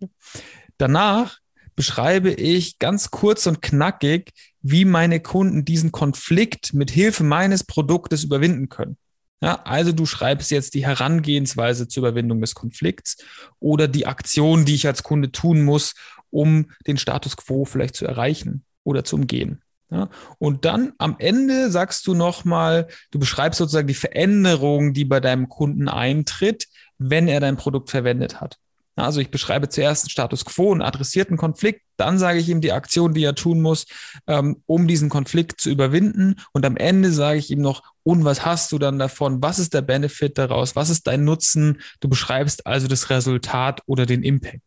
Danach 0.78 1.40
beschreibe 1.76 2.30
ich 2.30 2.78
ganz 2.78 3.10
kurz 3.10 3.48
und 3.48 3.64
knackig, 3.64 4.34
wie 4.62 4.86
meine 4.86 5.20
Kunden 5.20 5.66
diesen 5.66 5.92
Konflikt 5.92 6.76
mit 6.76 6.92
Hilfe 6.92 7.24
meines 7.24 7.64
Produktes 7.64 8.24
überwinden 8.24 8.70
können. 8.70 8.98
Ja, 9.42 9.64
also 9.64 9.92
du 9.92 10.06
schreibst 10.06 10.52
jetzt 10.52 10.76
die 10.76 10.86
Herangehensweise 10.86 11.88
zur 11.88 12.04
Überwindung 12.04 12.40
des 12.40 12.54
Konflikts 12.54 13.18
oder 13.60 13.88
die 13.88 14.06
Aktion, 14.06 14.64
die 14.64 14.76
ich 14.76 14.86
als 14.86 15.02
Kunde 15.02 15.32
tun 15.32 15.66
muss, 15.66 15.96
um 16.30 16.70
den 16.86 17.00
Status 17.00 17.36
quo 17.36 17.66
vielleicht 17.66 17.96
zu 17.96 18.06
erreichen 18.06 18.64
oder 18.84 19.04
zu 19.04 19.16
umgehen. 19.16 19.64
Ja, 19.90 20.10
und 20.38 20.66
dann 20.66 20.92
am 20.98 21.16
Ende 21.18 21.72
sagst 21.72 22.06
du 22.08 22.14
nochmal, 22.14 22.88
du 23.12 23.20
beschreibst 23.20 23.58
sozusagen 23.58 23.88
die 23.88 23.94
Veränderung, 23.94 24.94
die 24.94 25.06
bei 25.06 25.22
deinem 25.22 25.48
Kunden 25.48 25.88
eintritt, 25.88 26.68
wenn 26.98 27.30
er 27.30 27.40
dein 27.40 27.56
Produkt 27.56 27.90
verwendet 27.90 28.42
hat. 28.42 28.58
Also 28.98 29.22
ich 29.22 29.30
beschreibe 29.30 29.70
zuerst 29.70 30.06
einen 30.06 30.10
Status 30.10 30.44
quo, 30.44 30.72
einen 30.72 30.82
adressierten 30.82 31.38
Konflikt, 31.38 31.84
dann 31.98 32.18
sage 32.18 32.40
ich 32.40 32.50
ihm 32.50 32.62
die 32.62 32.72
Aktion, 32.72 33.14
die 33.14 33.24
er 33.24 33.36
tun 33.36 33.62
muss, 33.62 33.86
ähm, 34.26 34.64
um 34.66 34.88
diesen 34.88 35.10
Konflikt 35.10 35.62
zu 35.62 35.70
überwinden. 35.70 36.36
Und 36.52 36.66
am 36.66 36.78
Ende 36.78 37.12
sage 37.12 37.38
ich 37.38 37.52
ihm 37.52 37.62
noch, 37.62 37.84
und 38.04 38.26
was 38.26 38.44
hast 38.44 38.72
du 38.72 38.80
dann 38.80 38.98
davon? 38.98 39.42
Was 39.42 39.60
ist 39.60 39.76
der 39.76 39.84
Benefit 39.84 40.38
daraus? 40.38 40.76
Was 40.76 40.90
ist 40.90 41.06
dein 41.06 41.24
Nutzen? 41.24 41.80
Du 42.00 42.10
beschreibst 42.10 42.66
also 42.66 42.88
das 42.88 43.10
Resultat 43.12 43.82
oder 43.86 44.08
den 44.08 44.24
Impact. 44.24 44.62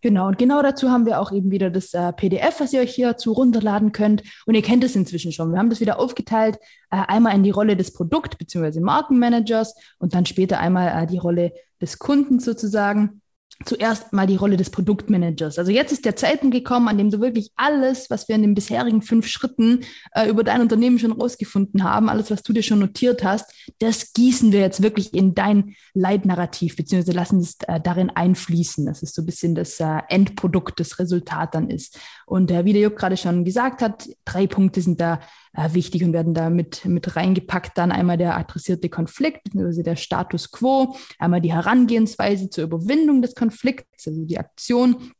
Genau, 0.00 0.28
und 0.28 0.38
genau 0.38 0.62
dazu 0.62 0.90
haben 0.90 1.06
wir 1.06 1.20
auch 1.20 1.32
eben 1.32 1.50
wieder 1.50 1.70
das 1.70 1.92
äh, 1.92 2.12
PDF, 2.12 2.60
was 2.60 2.72
ihr 2.72 2.80
euch 2.80 2.94
hierzu 2.94 3.32
runterladen 3.32 3.92
könnt. 3.92 4.22
Und 4.46 4.54
ihr 4.54 4.62
kennt 4.62 4.84
es 4.84 4.94
inzwischen 4.94 5.32
schon. 5.32 5.50
Wir 5.50 5.58
haben 5.58 5.70
das 5.70 5.80
wieder 5.80 5.98
aufgeteilt, 5.98 6.58
äh, 6.90 7.02
einmal 7.08 7.34
in 7.34 7.42
die 7.42 7.50
Rolle 7.50 7.76
des 7.76 7.92
Produkt- 7.92 8.38
bzw. 8.38 8.80
Markenmanagers 8.80 9.74
und 9.98 10.14
dann 10.14 10.24
später 10.24 10.60
einmal 10.60 11.02
äh, 11.02 11.06
die 11.06 11.18
Rolle 11.18 11.52
des 11.80 11.98
Kunden 11.98 12.38
sozusagen 12.38 13.22
zuerst 13.64 14.12
mal 14.12 14.26
die 14.26 14.36
Rolle 14.36 14.56
des 14.56 14.70
Produktmanagers. 14.70 15.58
Also 15.58 15.72
jetzt 15.72 15.90
ist 15.90 16.04
der 16.04 16.14
Zeitpunkt 16.14 16.54
gekommen, 16.54 16.88
an 16.88 16.96
dem 16.96 17.10
du 17.10 17.20
wirklich 17.20 17.50
alles, 17.56 18.08
was 18.08 18.28
wir 18.28 18.36
in 18.36 18.42
den 18.42 18.54
bisherigen 18.54 19.02
fünf 19.02 19.26
Schritten 19.26 19.80
äh, 20.12 20.28
über 20.28 20.44
dein 20.44 20.60
Unternehmen 20.60 20.98
schon 20.98 21.12
rausgefunden 21.12 21.82
haben, 21.82 22.08
alles, 22.08 22.30
was 22.30 22.42
du 22.42 22.52
dir 22.52 22.62
schon 22.62 22.78
notiert 22.78 23.24
hast, 23.24 23.52
das 23.80 24.12
gießen 24.12 24.52
wir 24.52 24.60
jetzt 24.60 24.82
wirklich 24.82 25.12
in 25.12 25.34
dein 25.34 25.74
Leitnarrativ, 25.92 26.76
beziehungsweise 26.76 27.16
lassen 27.16 27.40
es 27.40 27.56
äh, 27.66 27.80
darin 27.80 28.10
einfließen. 28.10 28.86
Das 28.86 29.02
ist 29.02 29.14
so 29.14 29.22
ein 29.22 29.26
bisschen 29.26 29.56
das 29.56 29.80
äh, 29.80 30.02
Endprodukt, 30.08 30.78
das 30.78 30.98
Resultat 31.00 31.54
dann 31.54 31.68
ist. 31.68 31.98
Und 32.28 32.50
äh, 32.50 32.64
wie 32.64 32.74
der 32.74 32.82
Jupp 32.82 32.96
gerade 32.96 33.16
schon 33.16 33.44
gesagt 33.44 33.80
hat, 33.80 34.08
drei 34.24 34.46
Punkte 34.46 34.82
sind 34.82 35.00
da 35.00 35.20
äh, 35.54 35.72
wichtig 35.72 36.04
und 36.04 36.12
werden 36.12 36.34
da 36.34 36.50
mit, 36.50 36.84
mit 36.84 37.16
reingepackt. 37.16 37.78
Dann 37.78 37.90
einmal 37.90 38.18
der 38.18 38.36
adressierte 38.36 38.90
Konflikt, 38.90 39.44
beziehungsweise 39.44 39.82
der 39.82 39.96
Status 39.96 40.50
quo, 40.50 40.94
einmal 41.18 41.40
die 41.40 41.52
Herangehensweise 41.52 42.50
zur 42.50 42.64
Überwindung 42.64 43.22
des 43.22 43.34
Konflikts, 43.34 44.06
also 44.06 44.24
die 44.24 44.38
Aktion, 44.38 45.10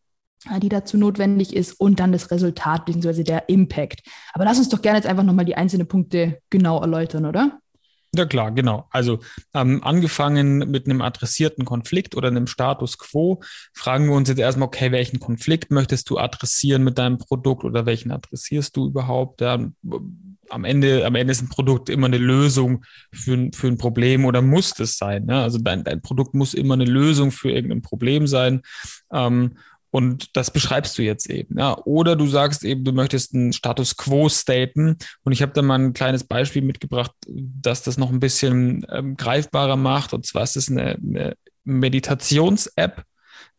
äh, 0.53 0.61
die 0.61 0.69
dazu 0.69 0.99
notwendig 0.99 1.57
ist 1.57 1.81
und 1.81 1.99
dann 1.99 2.12
das 2.12 2.31
Resultat 2.31 2.85
beziehungsweise 2.85 3.25
der 3.25 3.49
Impact. 3.49 4.03
Aber 4.35 4.45
lass 4.45 4.59
uns 4.59 4.69
doch 4.69 4.83
gerne 4.83 4.99
jetzt 4.99 5.09
einfach 5.09 5.25
nochmal 5.25 5.47
die 5.47 5.57
einzelnen 5.57 5.88
Punkte 5.88 6.41
genau 6.50 6.81
erläutern, 6.81 7.25
oder? 7.25 7.59
Ja 8.17 8.25
klar, 8.25 8.53
genau. 8.53 8.88
Also 8.91 9.21
ähm, 9.53 9.83
angefangen 9.85 10.71
mit 10.71 10.87
einem 10.87 11.03
adressierten 11.03 11.67
Konflikt 11.67 12.17
oder 12.17 12.29
einem 12.29 12.47
Status 12.47 12.97
quo, 12.97 13.43
fragen 13.75 14.07
wir 14.07 14.15
uns 14.15 14.31
jetzt 14.31 14.38
erstmal, 14.38 14.69
okay, 14.69 14.93
welchen 14.93 15.21
Konflikt 15.21 15.71
möchtest 15.71 16.09
du 16.09 16.19
adressieren 16.19 16.83
mit 16.85 16.97
deinem 16.97 17.19
Produkt 17.19 17.65
oder 17.65 17.85
welchen 17.85 18.11
adressierst 18.11 18.77
du 18.77 18.87
überhaupt? 18.87 19.43
Ja, 19.43 19.59
am 20.50 20.65
Ende, 20.65 21.05
am 21.05 21.15
Ende 21.15 21.33
ist 21.33 21.43
ein 21.43 21.50
Produkt 21.50 21.91
immer 21.91 22.07
eine 22.07 22.17
Lösung 22.17 22.83
für, 23.12 23.50
für 23.53 23.67
ein 23.67 23.77
Problem 23.77 24.25
oder 24.25 24.41
muss 24.41 24.79
es 24.81 24.97
sein. 24.97 25.27
Ne? 25.27 25.43
Also 25.43 25.59
dein, 25.59 25.85
dein 25.85 26.00
Produkt 26.00 26.33
muss 26.33 26.55
immer 26.55 26.75
eine 26.75 26.87
Lösung 26.87 27.31
für 27.31 27.50
irgendein 27.50 27.83
Problem 27.83 28.27
sein. 28.27 28.62
Ähm, 29.12 29.59
und 29.90 30.37
das 30.37 30.50
beschreibst 30.50 30.99
du 30.99 31.02
jetzt 31.02 31.30
eben. 31.30 31.59
Ja. 31.59 31.78
Oder 31.85 32.16
du 32.16 32.26
sagst 32.26 32.64
eben, 32.64 32.85
du 32.85 32.92
möchtest 32.92 33.35
einen 33.35 33.52
Status 33.52 33.97
quo 33.97 34.28
staten. 34.28 34.97
Und 35.23 35.33
ich 35.33 35.40
habe 35.42 35.52
da 35.52 35.62
mal 35.62 35.78
ein 35.78 35.92
kleines 35.95 36.25
Beispiel 36.25 36.62
mitgebracht, 36.62 37.12
dass 37.26 37.83
das 37.83 37.97
noch 37.97 38.11
ein 38.11 38.21
bisschen 38.21 38.87
ähm, 38.90 39.16
greifbarer 39.16 39.76
macht. 39.76 40.12
Und 40.12 40.26
zwar 40.26 40.42
ist 40.42 40.57
es 40.57 40.71
eine, 40.71 40.97
eine 40.97 41.37
Meditations-App, 41.64 43.02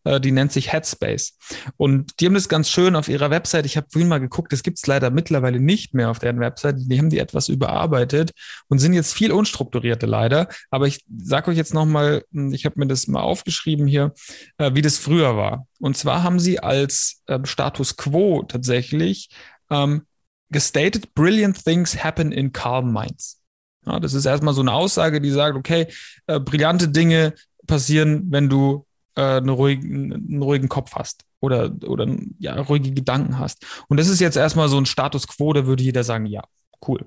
die 0.05 0.31
nennt 0.31 0.51
sich 0.51 0.71
Headspace. 0.71 1.37
Und 1.77 2.19
die 2.19 2.25
haben 2.25 2.33
das 2.33 2.49
ganz 2.49 2.69
schön 2.69 2.95
auf 2.95 3.09
ihrer 3.09 3.29
Website. 3.29 3.65
Ich 3.65 3.77
habe 3.77 3.87
vorhin 3.91 4.07
mal 4.07 4.19
geguckt, 4.19 4.53
das 4.53 4.63
gibt 4.63 4.77
es 4.77 4.87
leider 4.87 5.09
mittlerweile 5.09 5.59
nicht 5.59 5.93
mehr 5.93 6.09
auf 6.09 6.19
deren 6.19 6.39
Website. 6.39 6.75
Die 6.77 6.97
haben 6.97 7.09
die 7.09 7.19
etwas 7.19 7.49
überarbeitet 7.49 8.31
und 8.67 8.79
sind 8.79 8.93
jetzt 8.93 9.13
viel 9.13 9.31
unstrukturierter 9.31 10.07
leider. 10.07 10.47
Aber 10.69 10.87
ich 10.87 11.03
sage 11.17 11.51
euch 11.51 11.57
jetzt 11.57 11.73
nochmal, 11.73 12.23
hm, 12.31 12.53
ich 12.53 12.65
habe 12.65 12.79
mir 12.79 12.87
das 12.87 13.07
mal 13.07 13.21
aufgeschrieben 13.21 13.87
hier, 13.87 14.13
äh, 14.57 14.71
wie 14.73 14.81
das 14.81 14.97
früher 14.97 15.35
war. 15.35 15.67
Und 15.79 15.97
zwar 15.97 16.23
haben 16.23 16.39
sie 16.39 16.59
als 16.59 17.21
äh, 17.27 17.39
Status 17.43 17.97
quo 17.97 18.43
tatsächlich 18.43 19.29
ähm, 19.69 20.03
gestated, 20.49 21.13
brilliant 21.13 21.63
things 21.63 22.03
happen 22.03 22.31
in 22.31 22.51
calm 22.51 22.91
minds. 22.91 23.41
Ja, 23.85 23.99
das 23.99 24.13
ist 24.13 24.25
erstmal 24.25 24.53
so 24.53 24.61
eine 24.61 24.73
Aussage, 24.73 25.21
die 25.21 25.31
sagt, 25.31 25.55
okay, 25.55 25.87
äh, 26.27 26.39
brillante 26.39 26.89
Dinge 26.89 27.33
passieren, 27.65 28.27
wenn 28.29 28.49
du 28.49 28.85
äh, 29.19 29.37
einen, 29.37 29.49
ruhigen, 29.49 30.13
einen 30.13 30.41
ruhigen 30.41 30.69
Kopf 30.69 30.95
hast 30.95 31.25
oder, 31.41 31.71
oder 31.85 32.07
ja, 32.39 32.59
ruhige 32.61 32.91
Gedanken 32.91 33.37
hast. 33.37 33.65
Und 33.87 33.99
das 33.99 34.07
ist 34.07 34.21
jetzt 34.21 34.37
erstmal 34.37 34.69
so 34.69 34.77
ein 34.77 34.85
Status 34.85 35.27
quo, 35.27 35.53
da 35.53 35.65
würde 35.65 35.83
jeder 35.83 36.03
sagen, 36.03 36.25
ja, 36.25 36.41
cool. 36.87 37.05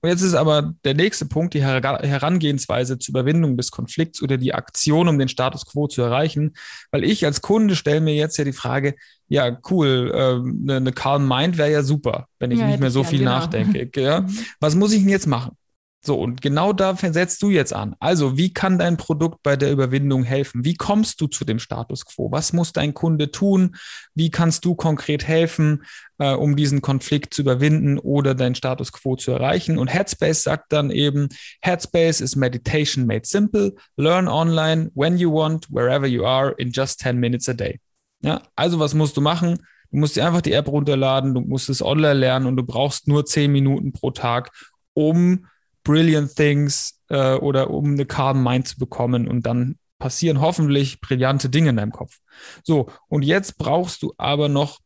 Und 0.00 0.10
jetzt 0.10 0.22
ist 0.22 0.34
aber 0.34 0.74
der 0.84 0.94
nächste 0.94 1.26
Punkt, 1.26 1.54
die 1.54 1.62
Herangehensweise 1.62 3.00
zur 3.00 3.12
Überwindung 3.12 3.56
des 3.56 3.72
Konflikts 3.72 4.22
oder 4.22 4.36
die 4.36 4.54
Aktion, 4.54 5.08
um 5.08 5.18
den 5.18 5.28
Status 5.28 5.66
quo 5.66 5.88
zu 5.88 6.02
erreichen. 6.02 6.54
Weil 6.92 7.02
ich 7.02 7.26
als 7.26 7.42
Kunde 7.42 7.74
stelle 7.74 8.00
mir 8.00 8.14
jetzt 8.14 8.36
ja 8.38 8.44
die 8.44 8.52
Frage, 8.52 8.94
ja, 9.26 9.58
cool, 9.70 10.12
äh, 10.14 10.18
eine, 10.34 10.76
eine 10.76 10.92
Calm 10.92 11.26
Mind 11.26 11.58
wäre 11.58 11.72
ja 11.72 11.82
super, 11.82 12.28
wenn 12.38 12.52
ich 12.52 12.60
ja, 12.60 12.68
nicht 12.68 12.78
mehr 12.78 12.92
so 12.92 13.02
viel 13.02 13.20
genau. 13.20 13.32
nachdenke. 13.32 13.90
Ja? 14.00 14.24
Was 14.60 14.76
muss 14.76 14.92
ich 14.92 15.00
denn 15.00 15.08
jetzt 15.08 15.26
machen? 15.26 15.57
So, 16.00 16.18
und 16.18 16.40
genau 16.40 16.72
da 16.72 16.94
setzt 16.94 17.42
du 17.42 17.50
jetzt 17.50 17.72
an. 17.74 17.96
Also, 17.98 18.36
wie 18.36 18.52
kann 18.52 18.78
dein 18.78 18.96
Produkt 18.96 19.42
bei 19.42 19.56
der 19.56 19.72
Überwindung 19.72 20.22
helfen? 20.22 20.64
Wie 20.64 20.74
kommst 20.74 21.20
du 21.20 21.26
zu 21.26 21.44
dem 21.44 21.58
Status 21.58 22.06
quo? 22.06 22.30
Was 22.30 22.52
muss 22.52 22.72
dein 22.72 22.94
Kunde 22.94 23.32
tun? 23.32 23.74
Wie 24.14 24.30
kannst 24.30 24.64
du 24.64 24.76
konkret 24.76 25.26
helfen, 25.26 25.82
äh, 26.18 26.32
um 26.32 26.54
diesen 26.54 26.82
Konflikt 26.82 27.34
zu 27.34 27.42
überwinden 27.42 27.98
oder 27.98 28.36
dein 28.36 28.54
Status 28.54 28.92
quo 28.92 29.16
zu 29.16 29.32
erreichen? 29.32 29.76
Und 29.76 29.88
Headspace 29.88 30.44
sagt 30.44 30.72
dann 30.72 30.92
eben, 30.92 31.30
Headspace 31.62 32.20
is 32.20 32.36
meditation 32.36 33.04
made 33.04 33.26
simple. 33.26 33.74
Learn 33.96 34.28
online 34.28 34.92
when 34.94 35.18
you 35.18 35.32
want, 35.32 35.66
wherever 35.68 36.06
you 36.06 36.24
are, 36.24 36.54
in 36.58 36.70
just 36.70 37.00
10 37.00 37.18
minutes 37.18 37.48
a 37.48 37.54
day. 37.54 37.80
Ja, 38.20 38.42
also 38.54 38.78
was 38.78 38.94
musst 38.94 39.16
du 39.16 39.20
machen? 39.20 39.58
Du 39.90 39.98
musst 39.98 40.14
dir 40.14 40.26
einfach 40.26 40.42
die 40.42 40.52
App 40.52 40.68
runterladen, 40.68 41.34
du 41.34 41.40
musst 41.40 41.68
es 41.68 41.82
online 41.82 42.14
lernen 42.14 42.46
und 42.46 42.56
du 42.56 42.62
brauchst 42.62 43.08
nur 43.08 43.26
10 43.26 43.50
Minuten 43.50 43.92
pro 43.92 44.12
Tag, 44.12 44.50
um 44.94 45.46
Brilliant 45.88 46.36
Things 46.36 47.00
äh, 47.08 47.36
oder 47.36 47.70
um 47.70 47.92
eine 47.92 48.04
Calm 48.04 48.44
Mind 48.44 48.68
zu 48.68 48.76
bekommen 48.76 49.26
und 49.26 49.46
dann 49.46 49.78
passieren 49.98 50.38
hoffentlich 50.38 51.00
brillante 51.00 51.48
Dinge 51.48 51.70
in 51.70 51.76
deinem 51.76 51.92
Kopf. 51.92 52.18
So, 52.62 52.90
und 53.08 53.24
jetzt 53.24 53.56
brauchst 53.56 54.02
du 54.02 54.12
aber 54.18 54.50
noch 54.50 54.80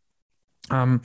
ähm, 0.71 1.01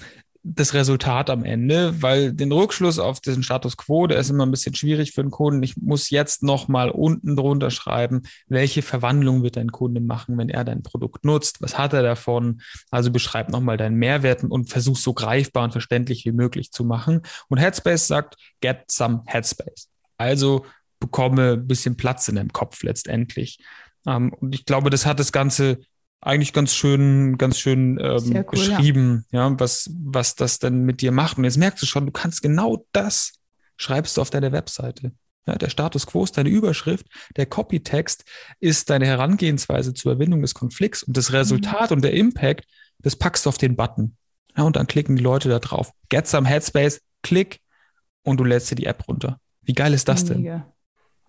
das 0.55 0.73
Resultat 0.73 1.29
am 1.29 1.43
Ende, 1.43 2.01
weil 2.01 2.33
den 2.33 2.51
Rückschluss 2.51 2.99
auf 2.99 3.19
diesen 3.19 3.43
Status 3.43 3.75
quo, 3.75 4.07
der 4.07 4.17
ist 4.17 4.29
immer 4.29 4.45
ein 4.45 4.51
bisschen 4.51 4.75
schwierig 4.75 5.11
für 5.11 5.21
den 5.21 5.31
Kunden. 5.31 5.61
Ich 5.63 5.77
muss 5.77 6.09
jetzt 6.09 6.43
nochmal 6.43 6.89
unten 6.89 7.35
drunter 7.35 7.69
schreiben, 7.69 8.23
welche 8.47 8.81
Verwandlung 8.81 9.43
wird 9.43 9.57
dein 9.57 9.71
Kunde 9.71 9.99
machen, 9.99 10.37
wenn 10.37 10.49
er 10.49 10.63
dein 10.63 10.83
Produkt 10.83 11.25
nutzt? 11.25 11.61
Was 11.61 11.77
hat 11.77 11.93
er 11.93 12.03
davon? 12.03 12.61
Also 12.91 13.11
beschreib 13.11 13.49
nochmal 13.49 13.77
deinen 13.77 13.97
Mehrwert 13.97 14.43
und 14.43 14.69
versuch 14.69 14.97
so 14.97 15.13
greifbar 15.13 15.65
und 15.65 15.71
verständlich 15.71 16.25
wie 16.25 16.31
möglich 16.31 16.71
zu 16.71 16.85
machen. 16.85 17.21
Und 17.49 17.57
Headspace 17.57 18.07
sagt, 18.07 18.35
get 18.61 18.85
some 18.89 19.23
Headspace. 19.25 19.89
Also 20.17 20.65
bekomme 20.99 21.53
ein 21.53 21.67
bisschen 21.67 21.97
Platz 21.97 22.27
in 22.27 22.35
deinem 22.35 22.53
Kopf 22.53 22.83
letztendlich. 22.83 23.59
Ähm, 24.05 24.33
und 24.33 24.55
ich 24.55 24.65
glaube, 24.65 24.89
das 24.89 25.05
hat 25.05 25.19
das 25.19 25.31
Ganze 25.31 25.79
eigentlich 26.21 26.53
ganz 26.53 26.73
schön, 26.73 27.37
ganz 27.37 27.59
schön 27.59 27.99
ähm, 28.01 28.33
cool, 28.33 28.43
beschrieben, 28.51 29.25
ja. 29.31 29.47
ja, 29.47 29.59
was, 29.59 29.89
was 29.93 30.35
das 30.35 30.59
denn 30.59 30.83
mit 30.83 31.01
dir 31.01 31.11
macht. 31.11 31.37
Und 31.37 31.43
jetzt 31.43 31.57
merkst 31.57 31.81
du 31.81 31.85
schon, 31.85 32.05
du 32.05 32.11
kannst 32.11 32.41
genau 32.41 32.85
das 32.91 33.33
schreibst 33.77 34.17
du 34.17 34.21
auf 34.21 34.29
deiner 34.29 34.51
Webseite. 34.51 35.11
Ja, 35.45 35.55
der 35.55 35.69
Status 35.69 36.05
quo 36.05 36.23
ist 36.23 36.37
deine 36.37 36.49
Überschrift, 36.49 37.05
der 37.37 37.45
Copytext 37.45 38.25
ist 38.59 38.89
deine 38.89 39.05
Herangehensweise 39.05 39.93
zur 39.93 40.13
Erwindung 40.13 40.41
des 40.41 40.53
Konflikts 40.53 41.03
und 41.03 41.15
das 41.15 41.31
Resultat 41.31 41.91
mhm. 41.91 41.97
und 41.97 42.01
der 42.03 42.13
Impact, 42.13 42.65
das 42.99 43.15
packst 43.15 43.45
du 43.45 43.49
auf 43.49 43.57
den 43.57 43.77
Button. 43.77 44.17
Ja, 44.57 44.63
und 44.63 44.75
dann 44.75 44.87
klicken 44.87 45.15
die 45.15 45.23
Leute 45.23 45.47
da 45.47 45.59
drauf. 45.59 45.91
Get 46.09 46.27
some 46.27 46.47
Headspace, 46.47 47.01
klick 47.21 47.61
und 48.23 48.39
du 48.39 48.43
lädst 48.43 48.69
dir 48.71 48.75
die 48.75 48.87
App 48.87 49.07
runter. 49.07 49.39
Wie 49.61 49.73
geil 49.73 49.93
ist 49.93 50.09
das 50.09 50.23
Mega. 50.23 50.33
denn? 50.33 50.63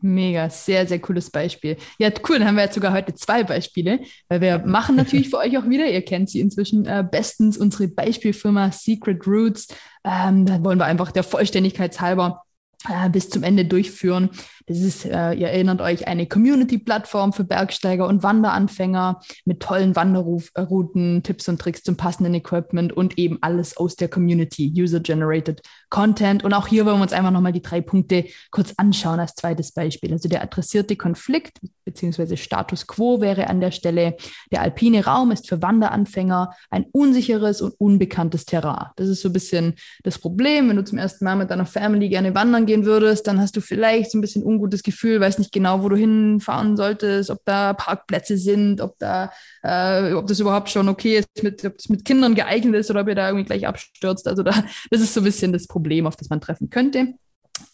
Mega, 0.00 0.49
sehr, 0.49 0.87
sehr 0.87 1.00
cooles 1.00 1.31
Beispiel. 1.31 1.76
Ja, 1.99 2.11
cool, 2.28 2.38
dann 2.38 2.49
haben 2.49 2.55
wir 2.55 2.64
jetzt 2.64 2.75
sogar 2.75 2.93
heute 2.93 3.14
zwei 3.14 3.43
Beispiele, 3.43 4.00
weil 4.28 4.40
wir 4.40 4.59
machen 4.59 4.95
natürlich 4.95 5.28
für 5.31 5.38
euch 5.38 5.59
auch 5.59 5.69
wieder, 5.69 5.87
ihr 5.87 6.05
kennt 6.05 6.31
sie 6.31 6.40
inzwischen 6.40 6.87
äh, 6.87 7.05
bestens, 7.09 7.59
unsere 7.59 7.88
Beispielfirma 7.88 8.71
Secret 8.71 9.26
Roots. 9.26 9.69
Ähm, 10.05 10.47
da 10.47 10.62
wollen 10.62 10.78
wir 10.78 10.85
einfach 10.85 11.11
der 11.11 11.25
Vollständigkeit 11.25 12.00
halber 12.00 12.45
äh, 12.88 13.11
bis 13.11 13.28
zum 13.28 13.43
Ende 13.43 13.64
durchführen. 13.64 14.31
Das 14.68 14.80
ist, 14.80 15.06
äh, 15.06 15.32
ihr 15.32 15.48
erinnert 15.48 15.80
euch, 15.80 16.06
eine 16.06 16.26
Community-Plattform 16.26 17.32
für 17.32 17.44
Bergsteiger 17.44 18.06
und 18.06 18.22
Wanderanfänger 18.22 19.20
mit 19.46 19.60
tollen 19.60 19.96
Wanderrouten, 19.96 21.22
Tipps 21.22 21.48
und 21.48 21.58
Tricks 21.58 21.82
zum 21.82 21.96
passenden 21.96 22.34
Equipment 22.34 22.92
und 22.92 23.18
eben 23.18 23.38
alles 23.40 23.78
aus 23.78 23.96
der 23.96 24.08
Community, 24.08 24.70
User-Generated 24.76 25.62
Content. 25.88 26.44
Und 26.44 26.52
auch 26.52 26.66
hier 26.66 26.84
wollen 26.84 26.98
wir 26.98 27.02
uns 27.02 27.14
einfach 27.14 27.30
nochmal 27.30 27.52
die 27.52 27.62
drei 27.62 27.80
Punkte 27.80 28.26
kurz 28.50 28.75
anschauen 28.76 29.20
als 29.20 29.34
zweites 29.34 29.72
Beispiel. 29.72 30.12
Also 30.12 30.28
der 30.28 30.42
adressierte 30.42 30.96
Konflikt 30.96 31.60
bzw. 31.87 32.37
Status 32.37 32.87
quo 32.87 33.22
wäre 33.22 33.48
an 33.48 33.60
der 33.60 33.70
Stelle, 33.70 34.16
der 34.52 34.60
alpine 34.60 35.04
Raum 35.04 35.30
ist 35.30 35.48
für 35.48 35.62
Wanderanfänger 35.62 36.50
ein 36.68 36.84
unsicheres 36.92 37.62
und 37.62 37.72
unbekanntes 37.78 38.44
Terrain. 38.44 38.88
Das 38.96 39.08
ist 39.08 39.22
so 39.22 39.30
ein 39.30 39.32
bisschen 39.32 39.76
das 40.02 40.18
Problem. 40.18 40.68
Wenn 40.68 40.76
du 40.76 40.84
zum 40.84 40.98
ersten 40.98 41.25
Mal 41.25 41.37
mit 41.37 41.50
deiner 41.50 41.64
Family 41.64 42.10
gerne 42.10 42.34
wandern 42.34 42.66
gehen 42.66 42.84
würdest, 42.84 43.26
dann 43.26 43.40
hast 43.40 43.56
du 43.56 43.62
vielleicht 43.62 44.10
so 44.10 44.19
ein 44.19 44.21
bisschen 44.21 44.43
ungutes 44.58 44.82
Gefühl, 44.82 45.21
weiß 45.21 45.38
nicht 45.38 45.52
genau, 45.52 45.82
wo 45.82 45.88
du 45.88 45.97
hinfahren 45.97 46.76
solltest, 46.76 47.30
ob 47.30 47.44
da 47.44 47.73
Parkplätze 47.73 48.36
sind, 48.36 48.80
ob 48.80 48.99
da, 48.99 49.30
äh, 49.62 50.12
ob 50.12 50.26
das 50.26 50.40
überhaupt 50.40 50.68
schon 50.68 50.88
okay 50.88 51.18
ist, 51.18 51.42
mit, 51.42 51.64
ob 51.64 51.76
das 51.76 51.88
mit 51.88 52.04
Kindern 52.04 52.34
geeignet 52.34 52.75
ist 52.75 52.90
oder 52.90 53.02
ob 53.02 53.08
ihr 53.08 53.14
da 53.14 53.28
irgendwie 53.28 53.47
gleich 53.47 53.66
abstürzt. 53.66 54.26
Also 54.26 54.42
da, 54.42 54.52
das 54.90 55.00
ist 55.00 55.14
so 55.14 55.21
ein 55.21 55.25
bisschen 55.25 55.52
das 55.52 55.66
Problem, 55.66 56.06
auf 56.06 56.16
das 56.16 56.28
man 56.28 56.40
treffen 56.40 56.71
könnte. 56.71 57.14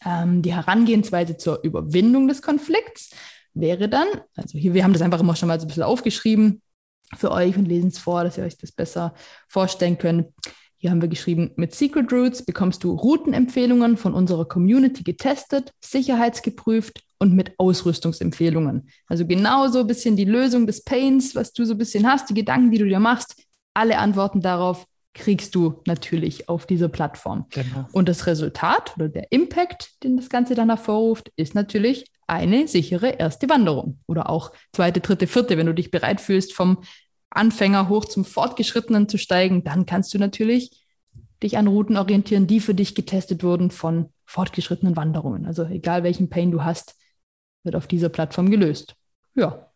Ähm, 0.04 0.42
die 0.42 0.54
Herangehensweise 0.54 1.36
zur 1.36 1.62
Überwindung 1.62 2.28
des 2.28 2.42
Konflikts 2.42 3.10
wäre 3.54 3.88
dann, 3.88 4.06
also 4.36 4.58
hier, 4.58 4.74
wir 4.74 4.84
haben 4.84 4.92
das 4.92 5.02
einfach 5.02 5.20
immer 5.20 5.36
schon 5.36 5.48
mal 5.48 5.58
so 5.58 5.66
ein 5.66 5.68
bisschen 5.68 5.82
aufgeschrieben 5.82 6.62
für 7.16 7.30
euch 7.30 7.56
und 7.56 7.66
lesen 7.66 7.88
es 7.88 7.98
vor, 7.98 8.24
dass 8.24 8.38
ihr 8.38 8.44
euch 8.44 8.58
das 8.58 8.72
besser 8.72 9.14
vorstellen 9.48 9.98
könnt. 9.98 10.28
Hier 10.84 10.90
haben 10.90 11.00
wir 11.00 11.08
geschrieben, 11.08 11.50
mit 11.56 11.74
Secret 11.74 12.12
Routes 12.12 12.44
bekommst 12.44 12.84
du 12.84 12.92
Routenempfehlungen 12.92 13.96
von 13.96 14.12
unserer 14.12 14.44
Community 14.44 15.02
getestet, 15.02 15.72
sicherheitsgeprüft 15.82 17.00
und 17.18 17.32
mit 17.32 17.58
Ausrüstungsempfehlungen. 17.58 18.90
Also 19.06 19.26
genauso 19.26 19.80
ein 19.80 19.86
bisschen 19.86 20.14
die 20.14 20.26
Lösung 20.26 20.66
des 20.66 20.84
Pains, 20.84 21.34
was 21.34 21.54
du 21.54 21.64
so 21.64 21.72
ein 21.72 21.78
bisschen 21.78 22.06
hast, 22.06 22.28
die 22.28 22.34
Gedanken, 22.34 22.70
die 22.70 22.76
du 22.76 22.84
dir 22.84 23.00
machst. 23.00 23.34
Alle 23.72 23.96
Antworten 23.96 24.42
darauf 24.42 24.84
kriegst 25.14 25.54
du 25.54 25.80
natürlich 25.86 26.50
auf 26.50 26.66
dieser 26.66 26.90
Plattform. 26.90 27.46
Genau. 27.48 27.88
Und 27.92 28.06
das 28.10 28.26
Resultat 28.26 28.92
oder 28.96 29.08
der 29.08 29.32
Impact, 29.32 30.02
den 30.02 30.18
das 30.18 30.28
Ganze 30.28 30.54
dann 30.54 30.68
hervorruft, 30.68 31.32
ist 31.36 31.54
natürlich 31.54 32.04
eine 32.26 32.68
sichere 32.68 33.08
erste 33.08 33.48
Wanderung 33.48 34.00
oder 34.06 34.28
auch 34.28 34.52
zweite, 34.72 35.00
dritte, 35.00 35.26
vierte, 35.28 35.56
wenn 35.56 35.66
du 35.66 35.74
dich 35.74 35.90
bereit 35.90 36.20
fühlst, 36.20 36.52
vom 36.52 36.82
Anfänger 37.34 37.88
hoch 37.88 38.04
zum 38.04 38.24
Fortgeschrittenen 38.24 39.08
zu 39.08 39.18
steigen, 39.18 39.64
dann 39.64 39.86
kannst 39.86 40.14
du 40.14 40.18
natürlich 40.18 40.84
dich 41.42 41.58
an 41.58 41.66
Routen 41.66 41.96
orientieren, 41.96 42.46
die 42.46 42.60
für 42.60 42.74
dich 42.74 42.94
getestet 42.94 43.42
wurden 43.42 43.70
von 43.70 44.10
fortgeschrittenen 44.24 44.96
Wanderungen. 44.96 45.46
Also 45.46 45.64
egal 45.64 46.02
welchen 46.02 46.30
Pain 46.30 46.50
du 46.50 46.64
hast, 46.64 46.96
wird 47.62 47.76
auf 47.76 47.86
dieser 47.86 48.08
Plattform 48.08 48.50
gelöst. 48.50 48.94
Ja, 49.34 49.70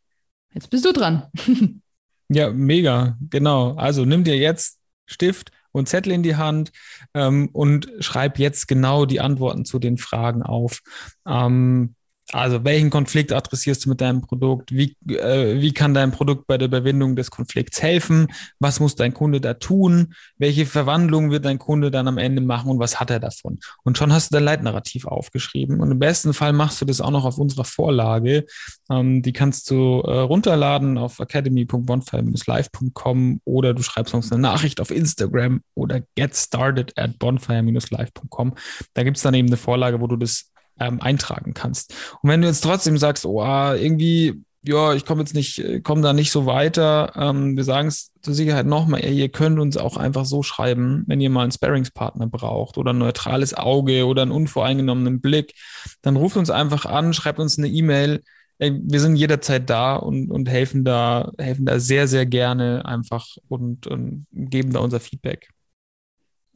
jetzt 0.54 0.70
bist 0.70 0.84
du 0.84 0.92
dran. 0.92 1.26
ja, 2.28 2.50
mega, 2.50 3.16
genau. 3.28 3.74
Also 3.74 4.04
nimm 4.04 4.24
dir 4.24 4.36
jetzt 4.36 4.78
Stift 5.06 5.50
und 5.72 5.88
Zettel 5.88 6.12
in 6.12 6.22
die 6.22 6.36
Hand 6.36 6.72
ähm, 7.14 7.48
und 7.52 7.90
schreib 8.00 8.38
jetzt 8.38 8.68
genau 8.68 9.04
die 9.04 9.20
Antworten 9.20 9.64
zu 9.64 9.78
den 9.78 9.98
Fragen 9.98 10.42
auf. 10.42 10.80
Ähm, 11.26 11.94
also 12.32 12.64
welchen 12.64 12.90
Konflikt 12.90 13.32
adressierst 13.32 13.86
du 13.86 13.88
mit 13.88 14.02
deinem 14.02 14.20
Produkt? 14.20 14.70
Wie, 14.72 14.94
äh, 15.08 15.60
wie 15.60 15.72
kann 15.72 15.94
dein 15.94 16.12
Produkt 16.12 16.46
bei 16.46 16.58
der 16.58 16.68
Überwindung 16.68 17.16
des 17.16 17.30
Konflikts 17.30 17.80
helfen? 17.82 18.26
Was 18.58 18.80
muss 18.80 18.96
dein 18.96 19.14
Kunde 19.14 19.40
da 19.40 19.54
tun? 19.54 20.12
Welche 20.36 20.66
Verwandlung 20.66 21.30
wird 21.30 21.46
dein 21.46 21.58
Kunde 21.58 21.90
dann 21.90 22.06
am 22.06 22.18
Ende 22.18 22.42
machen 22.42 22.70
und 22.70 22.78
was 22.78 23.00
hat 23.00 23.08
er 23.10 23.18
davon? 23.18 23.60
Und 23.82 23.96
schon 23.96 24.12
hast 24.12 24.30
du 24.30 24.34
dein 24.34 24.44
Leitnarrativ 24.44 25.06
aufgeschrieben. 25.06 25.80
Und 25.80 25.90
im 25.90 25.98
besten 25.98 26.34
Fall 26.34 26.52
machst 26.52 26.82
du 26.82 26.84
das 26.84 27.00
auch 27.00 27.10
noch 27.10 27.24
auf 27.24 27.38
unserer 27.38 27.64
Vorlage. 27.64 28.44
Ähm, 28.90 29.22
die 29.22 29.32
kannst 29.32 29.70
du 29.70 30.00
äh, 30.00 30.18
runterladen 30.18 30.98
auf 30.98 31.20
academy.bonfire-live.com 31.20 33.40
oder 33.44 33.72
du 33.72 33.82
schreibst 33.82 34.12
uns 34.12 34.30
eine 34.30 34.42
Nachricht 34.42 34.82
auf 34.82 34.90
Instagram 34.90 35.62
oder 35.74 36.02
get 36.14 36.36
started 36.36 36.92
at 36.98 37.18
bonfire-live.com. 37.18 38.54
Da 38.92 39.02
gibt 39.02 39.16
es 39.16 39.22
dann 39.22 39.32
eben 39.34 39.48
eine 39.48 39.56
Vorlage, 39.56 40.00
wo 40.00 40.06
du 40.06 40.16
das 40.16 40.52
ähm, 40.80 41.00
eintragen 41.00 41.54
kannst. 41.54 41.94
Und 42.22 42.30
wenn 42.30 42.42
du 42.42 42.48
jetzt 42.48 42.62
trotzdem 42.62 42.98
sagst, 42.98 43.26
oh, 43.26 43.42
ah, 43.42 43.74
irgendwie, 43.74 44.42
ja, 44.62 44.94
ich 44.94 45.04
komme 45.04 45.20
jetzt 45.20 45.34
nicht, 45.34 45.58
äh, 45.58 45.80
komme 45.80 46.02
da 46.02 46.12
nicht 46.12 46.30
so 46.30 46.46
weiter, 46.46 47.12
ähm, 47.16 47.56
wir 47.56 47.64
sagen 47.64 47.88
es 47.88 48.12
zur 48.22 48.34
Sicherheit 48.34 48.66
nochmal, 48.66 49.04
ihr 49.04 49.28
könnt 49.28 49.58
uns 49.58 49.76
auch 49.76 49.96
einfach 49.96 50.24
so 50.24 50.42
schreiben, 50.42 51.04
wenn 51.06 51.20
ihr 51.20 51.30
mal 51.30 51.42
einen 51.42 51.52
Sparringspartner 51.52 52.26
braucht 52.26 52.78
oder 52.78 52.92
ein 52.92 52.98
neutrales 52.98 53.54
Auge 53.54 54.06
oder 54.06 54.22
einen 54.22 54.32
unvoreingenommenen 54.32 55.20
Blick, 55.20 55.54
dann 56.02 56.16
ruft 56.16 56.36
uns 56.36 56.50
einfach 56.50 56.86
an, 56.86 57.14
schreibt 57.14 57.38
uns 57.38 57.58
eine 57.58 57.68
E-Mail. 57.68 58.22
Wir 58.58 59.00
sind 59.00 59.14
jederzeit 59.14 59.70
da 59.70 59.94
und, 59.94 60.30
und 60.30 60.48
helfen 60.48 60.84
da, 60.84 61.30
helfen 61.38 61.64
da 61.64 61.78
sehr, 61.78 62.08
sehr 62.08 62.26
gerne 62.26 62.84
einfach 62.84 63.36
und, 63.48 63.86
und 63.86 64.26
geben 64.32 64.72
da 64.72 64.80
unser 64.80 64.98
Feedback. 64.98 65.48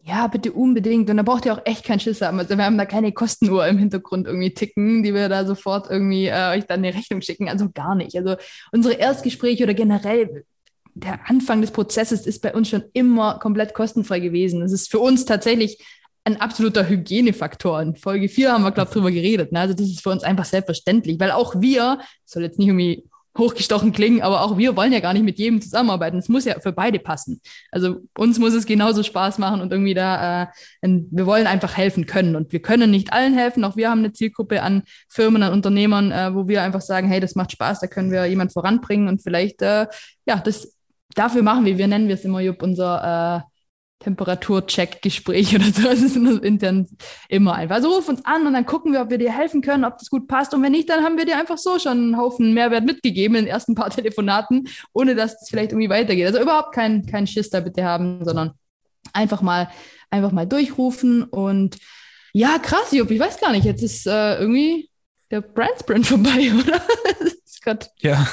Ja, 0.04 0.26
bitte 0.26 0.52
unbedingt. 0.52 1.08
Und 1.10 1.16
da 1.16 1.22
braucht 1.22 1.46
ihr 1.46 1.52
auch 1.52 1.62
echt 1.64 1.84
keinen 1.84 2.00
Schiss 2.00 2.20
haben. 2.22 2.38
Also 2.40 2.56
wir 2.56 2.64
haben 2.64 2.76
da 2.76 2.86
keine 2.86 3.12
Kostenuhr 3.12 3.66
im 3.68 3.78
Hintergrund 3.78 4.26
irgendwie 4.26 4.52
ticken, 4.52 5.04
die 5.04 5.14
wir 5.14 5.28
da 5.28 5.44
sofort 5.46 5.88
irgendwie 5.88 6.26
äh, 6.26 6.56
euch 6.56 6.66
dann 6.66 6.80
eine 6.80 6.92
Rechnung 6.92 7.20
schicken. 7.22 7.48
Also 7.48 7.70
gar 7.70 7.94
nicht. 7.94 8.16
Also 8.16 8.34
unsere 8.72 8.94
Erstgespräche 8.94 9.62
oder 9.62 9.74
generell 9.74 10.44
der 10.94 11.20
Anfang 11.30 11.60
des 11.60 11.70
Prozesses 11.70 12.26
ist 12.26 12.42
bei 12.42 12.52
uns 12.52 12.68
schon 12.68 12.82
immer 12.92 13.38
komplett 13.38 13.74
kostenfrei 13.74 14.18
gewesen. 14.18 14.60
Das 14.60 14.72
ist 14.72 14.90
für 14.90 14.98
uns 14.98 15.24
tatsächlich 15.24 15.78
ein 16.24 16.40
absoluter 16.40 16.88
Hygienefaktor. 16.88 17.80
In 17.80 17.96
Folge 17.96 18.28
4 18.28 18.52
haben 18.52 18.64
wir, 18.64 18.72
glaube 18.72 18.88
ich, 18.88 18.94
drüber 18.94 19.10
geredet. 19.10 19.52
Ne? 19.52 19.60
Also 19.60 19.74
das 19.74 19.86
ist 19.86 20.02
für 20.02 20.10
uns 20.10 20.24
einfach 20.24 20.44
selbstverständlich, 20.44 21.18
weil 21.20 21.30
auch 21.30 21.60
wir, 21.60 22.00
soll 22.24 22.42
jetzt 22.42 22.58
nicht 22.58 22.68
irgendwie 22.68 23.04
hochgestochen 23.36 23.92
klingen, 23.92 24.22
aber 24.22 24.42
auch 24.42 24.58
wir 24.58 24.76
wollen 24.76 24.92
ja 24.92 25.00
gar 25.00 25.12
nicht 25.12 25.24
mit 25.24 25.38
jedem 25.38 25.60
zusammenarbeiten. 25.60 26.18
Es 26.18 26.28
muss 26.28 26.44
ja 26.44 26.60
für 26.60 26.72
beide 26.72 26.98
passen. 26.98 27.40
Also 27.70 28.00
uns 28.16 28.38
muss 28.38 28.52
es 28.52 28.66
genauso 28.66 29.02
Spaß 29.02 29.38
machen 29.38 29.60
und 29.60 29.72
irgendwie 29.72 29.94
da, 29.94 30.42
äh, 30.42 30.46
wir 30.82 31.26
wollen 31.26 31.46
einfach 31.46 31.76
helfen 31.76 32.06
können 32.06 32.36
und 32.36 32.52
wir 32.52 32.60
können 32.60 32.90
nicht 32.90 33.12
allen 33.12 33.34
helfen. 33.34 33.64
Auch 33.64 33.76
wir 33.76 33.90
haben 33.90 34.00
eine 34.00 34.12
Zielgruppe 34.12 34.62
an 34.62 34.82
Firmen, 35.08 35.42
an 35.42 35.52
Unternehmern, 35.52 36.12
äh, 36.12 36.34
wo 36.34 36.46
wir 36.46 36.62
einfach 36.62 36.82
sagen, 36.82 37.08
hey, 37.08 37.20
das 37.20 37.34
macht 37.34 37.52
Spaß, 37.52 37.80
da 37.80 37.86
können 37.86 38.10
wir 38.10 38.26
jemand 38.26 38.52
voranbringen 38.52 39.08
und 39.08 39.22
vielleicht, 39.22 39.62
äh, 39.62 39.86
ja, 40.26 40.36
das 40.36 40.76
dafür 41.14 41.42
machen 41.42 41.64
wir, 41.64 41.78
wir 41.78 41.88
nennen 41.88 42.08
wir 42.08 42.14
es 42.14 42.24
immer, 42.24 42.40
Jupp, 42.40 42.62
unser 42.62 43.44
äh, 43.46 43.51
Temperaturcheck-Gespräch 44.02 45.54
oder 45.54 45.64
so. 45.64 45.82
Das 45.92 46.00
ist 46.00 46.16
intern 46.16 46.88
immer 47.28 47.54
einfach. 47.54 47.76
Also 47.76 47.94
ruf 47.94 48.08
uns 48.08 48.24
an 48.24 48.46
und 48.46 48.54
dann 48.54 48.66
gucken 48.66 48.92
wir, 48.92 49.02
ob 49.02 49.10
wir 49.10 49.18
dir 49.18 49.32
helfen 49.32 49.62
können, 49.62 49.84
ob 49.84 49.98
das 49.98 50.10
gut 50.10 50.28
passt. 50.28 50.54
Und 50.54 50.62
wenn 50.62 50.72
nicht, 50.72 50.88
dann 50.88 51.04
haben 51.04 51.16
wir 51.16 51.24
dir 51.24 51.38
einfach 51.38 51.58
so 51.58 51.78
schon 51.78 51.92
einen 51.92 52.16
Haufen 52.16 52.54
Mehrwert 52.54 52.84
mitgegeben 52.84 53.36
in 53.36 53.44
den 53.44 53.52
ersten 53.52 53.74
paar 53.74 53.90
Telefonaten, 53.94 54.68
ohne 54.92 55.14
dass 55.14 55.40
es 55.40 55.48
vielleicht 55.48 55.72
irgendwie 55.72 55.90
weitergeht. 55.90 56.26
Also 56.26 56.40
überhaupt 56.40 56.74
keinen 56.74 57.06
kein 57.06 57.26
Schiss 57.26 57.50
da 57.50 57.60
bitte 57.60 57.84
haben, 57.84 58.24
sondern 58.24 58.52
einfach 59.12 59.42
mal, 59.42 59.68
einfach 60.10 60.32
mal 60.32 60.46
durchrufen. 60.46 61.22
Und 61.24 61.76
ja, 62.32 62.58
krass, 62.58 62.92
Jupp, 62.92 63.10
ich 63.10 63.20
weiß 63.20 63.40
gar 63.40 63.52
nicht, 63.52 63.64
jetzt 63.64 63.82
ist 63.82 64.06
äh, 64.06 64.38
irgendwie 64.38 64.88
der 65.30 65.40
Brand 65.40 65.78
Sprint 65.80 66.06
vorbei, 66.08 66.52
oder? 66.58 66.82
ja. 68.00 68.26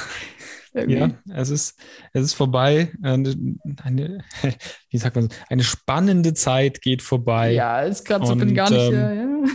Irgendwie. 0.72 0.98
Ja, 0.98 1.10
es 1.34 1.50
ist, 1.50 1.78
es 2.12 2.22
ist 2.22 2.34
vorbei. 2.34 2.92
Eine, 3.02 3.34
eine, 3.82 4.24
wie 4.90 4.98
sagt 4.98 5.16
man, 5.16 5.28
eine 5.48 5.64
spannende 5.64 6.34
Zeit 6.34 6.80
geht 6.80 7.02
vorbei. 7.02 7.52
Ja, 7.52 7.80
ist 7.80 8.04
gerade 8.04 8.26
so, 8.26 8.36
bin 8.36 8.54
gar 8.54 8.70
nicht. 8.70 8.92
Ähm, 8.92 9.46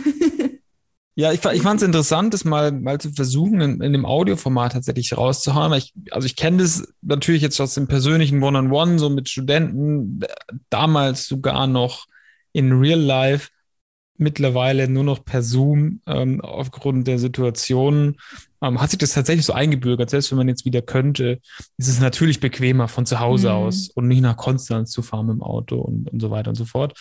ja, 1.14 1.28
ja. 1.28 1.32
ich, 1.32 1.44
ich 1.44 1.62
fand 1.62 1.80
es 1.80 1.86
interessant, 1.86 2.34
das 2.34 2.44
mal, 2.44 2.72
mal 2.72 3.00
zu 3.00 3.12
versuchen, 3.12 3.60
in, 3.60 3.80
in 3.80 3.92
dem 3.92 4.04
Audioformat 4.04 4.72
tatsächlich 4.72 5.16
rauszuhauen. 5.16 5.72
Ich, 5.72 5.94
also 6.10 6.26
ich 6.26 6.36
kenne 6.36 6.58
das 6.58 6.86
natürlich 7.00 7.42
jetzt 7.42 7.60
aus 7.60 7.74
dem 7.74 7.88
persönlichen 7.88 8.42
One-on-One, 8.42 8.92
-on 8.92 8.94
-One, 8.94 8.98
so 8.98 9.08
mit 9.08 9.28
Studenten, 9.30 10.20
damals 10.68 11.26
sogar 11.26 11.66
noch 11.66 12.06
in 12.52 12.72
Real 12.72 13.00
Life 13.00 13.48
mittlerweile 14.18 14.88
nur 14.88 15.04
noch 15.04 15.24
per 15.24 15.42
Zoom 15.42 16.00
ähm, 16.06 16.40
aufgrund 16.40 17.06
der 17.06 17.18
Situation. 17.18 18.16
Ähm, 18.62 18.80
hat 18.80 18.90
sich 18.90 18.98
das 18.98 19.12
tatsächlich 19.12 19.44
so 19.44 19.52
eingebürgert, 19.52 20.10
selbst 20.10 20.30
wenn 20.30 20.38
man 20.38 20.48
jetzt 20.48 20.64
wieder 20.64 20.82
könnte, 20.82 21.40
ist 21.76 21.88
es 21.88 22.00
natürlich 22.00 22.40
bequemer 22.40 22.88
von 22.88 23.06
zu 23.06 23.20
Hause 23.20 23.48
mhm. 23.48 23.54
aus 23.54 23.90
und 23.90 24.08
nicht 24.08 24.22
nach 24.22 24.36
Konstanz 24.36 24.90
zu 24.90 25.02
fahren 25.02 25.26
mit 25.26 25.36
dem 25.36 25.42
Auto 25.42 25.76
und, 25.76 26.10
und 26.10 26.20
so 26.20 26.30
weiter 26.30 26.50
und 26.50 26.56
so 26.56 26.64
fort. 26.64 26.98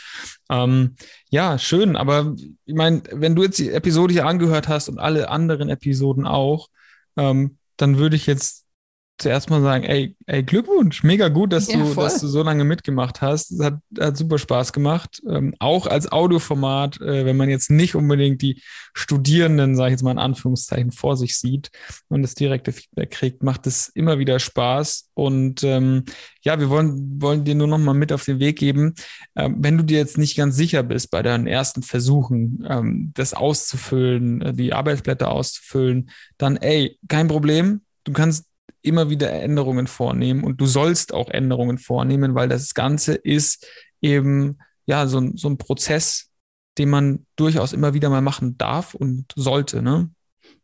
Ähm, 0.50 0.96
ja, 1.30 1.58
schön, 1.58 1.96
aber 1.96 2.36
ich 2.66 2.76
meine, 2.76 3.04
wenn 3.12 3.36
du 3.36 3.44
jetzt 3.44 3.60
die 3.60 3.72
Episode 3.72 4.14
hier 4.14 4.26
angehört 4.26 4.68
hast 4.68 4.90
und 4.90 5.00
alle 5.00 5.30
anderen 5.30 5.70
Episoden 5.70 6.28
auch, 6.28 6.70
ähm, 7.18 7.58
dann 7.78 7.98
würde 7.98 8.16
ich 8.16 8.26
jetzt 8.26 8.65
zuerst 9.18 9.50
mal 9.50 9.62
sagen, 9.62 9.86
ey, 9.86 10.16
ey 10.26 10.44
Glückwunsch, 10.44 11.04
mega 11.04 11.30
gut, 11.30 11.54
dass, 11.54 11.72
ja, 11.72 11.78
du, 11.78 11.94
dass 11.94 12.20
du 12.20 12.28
so 12.28 12.44
lange 12.44 12.66
mitgemacht 12.66 13.22
hast. 13.22 13.52
Es 13.52 13.64
hat, 13.64 13.76
hat 13.98 14.18
super 14.18 14.38
Spaß 14.38 14.74
gemacht. 14.74 15.22
Ähm, 15.30 15.54
auch 15.60 15.88
als 15.88 16.12
Audioformat, 16.12 17.00
äh, 17.00 17.26
wenn 17.26 17.38
man 17.38 17.50
jetzt 17.50 17.72
nicht 17.72 17.96
unbedingt 17.96 18.42
die 18.42 18.62
Studierenden, 18.94 19.76
sage 19.76 19.90
ich 19.90 19.92
jetzt 19.94 20.04
mal 20.04 20.12
in 20.12 20.20
Anführungszeichen, 20.20 20.92
vor 20.92 21.16
sich 21.16 21.38
sieht 21.38 21.70
und 22.10 22.24
das 22.24 22.36
direkte 22.36 22.74
Feedback 22.74 23.12
kriegt, 23.12 23.44
macht 23.44 23.68
es 23.68 23.88
immer 23.90 24.20
wieder 24.20 24.40
Spaß. 24.40 25.10
Und 25.14 25.64
ähm, 25.64 26.04
ja, 26.42 26.60
wir 26.60 26.70
wollen, 26.70 27.22
wollen 27.22 27.46
dir 27.46 27.56
nur 27.56 27.68
noch 27.68 27.78
mal 27.78 27.94
mit 27.94 28.12
auf 28.12 28.26
den 28.26 28.40
Weg 28.40 28.60
geben, 28.60 28.96
ähm, 29.38 29.56
wenn 29.60 29.78
du 29.78 29.84
dir 29.84 29.98
jetzt 29.98 30.18
nicht 30.18 30.36
ganz 30.36 30.58
sicher 30.58 30.84
bist 30.84 31.10
bei 31.10 31.22
deinen 31.22 31.48
ersten 31.48 31.84
Versuchen, 31.84 32.66
ähm, 32.70 33.12
das 33.16 33.34
auszufüllen, 33.34 34.42
äh, 34.42 34.54
die 34.54 34.74
Arbeitsblätter 34.74 35.32
auszufüllen, 35.32 36.10
dann 36.38 36.58
ey, 36.58 37.00
kein 37.08 37.30
Problem. 37.30 37.82
Du 38.04 38.12
kannst 38.12 38.46
immer 38.86 39.10
wieder 39.10 39.32
Änderungen 39.32 39.88
vornehmen 39.88 40.44
und 40.44 40.62
du 40.62 40.66
sollst 40.66 41.14
auch 41.14 41.30
Änderungen 41.30 41.78
vornehmen, 41.78 42.36
weil 42.36 42.50
das 42.50 42.74
Ganze 42.74 43.16
ist 43.16 43.68
eben 44.02 44.60
ja 44.86 45.08
so, 45.08 45.32
so 45.36 45.50
ein 45.50 45.58
Prozess, 45.58 46.30
den 46.78 46.90
man 46.90 47.26
durchaus 47.36 47.74
immer 47.74 47.94
wieder 47.94 48.10
mal 48.10 48.22
machen 48.22 48.58
darf 48.58 48.94
und 48.94 49.26
sollte. 49.36 49.82
Ne? 49.82 50.10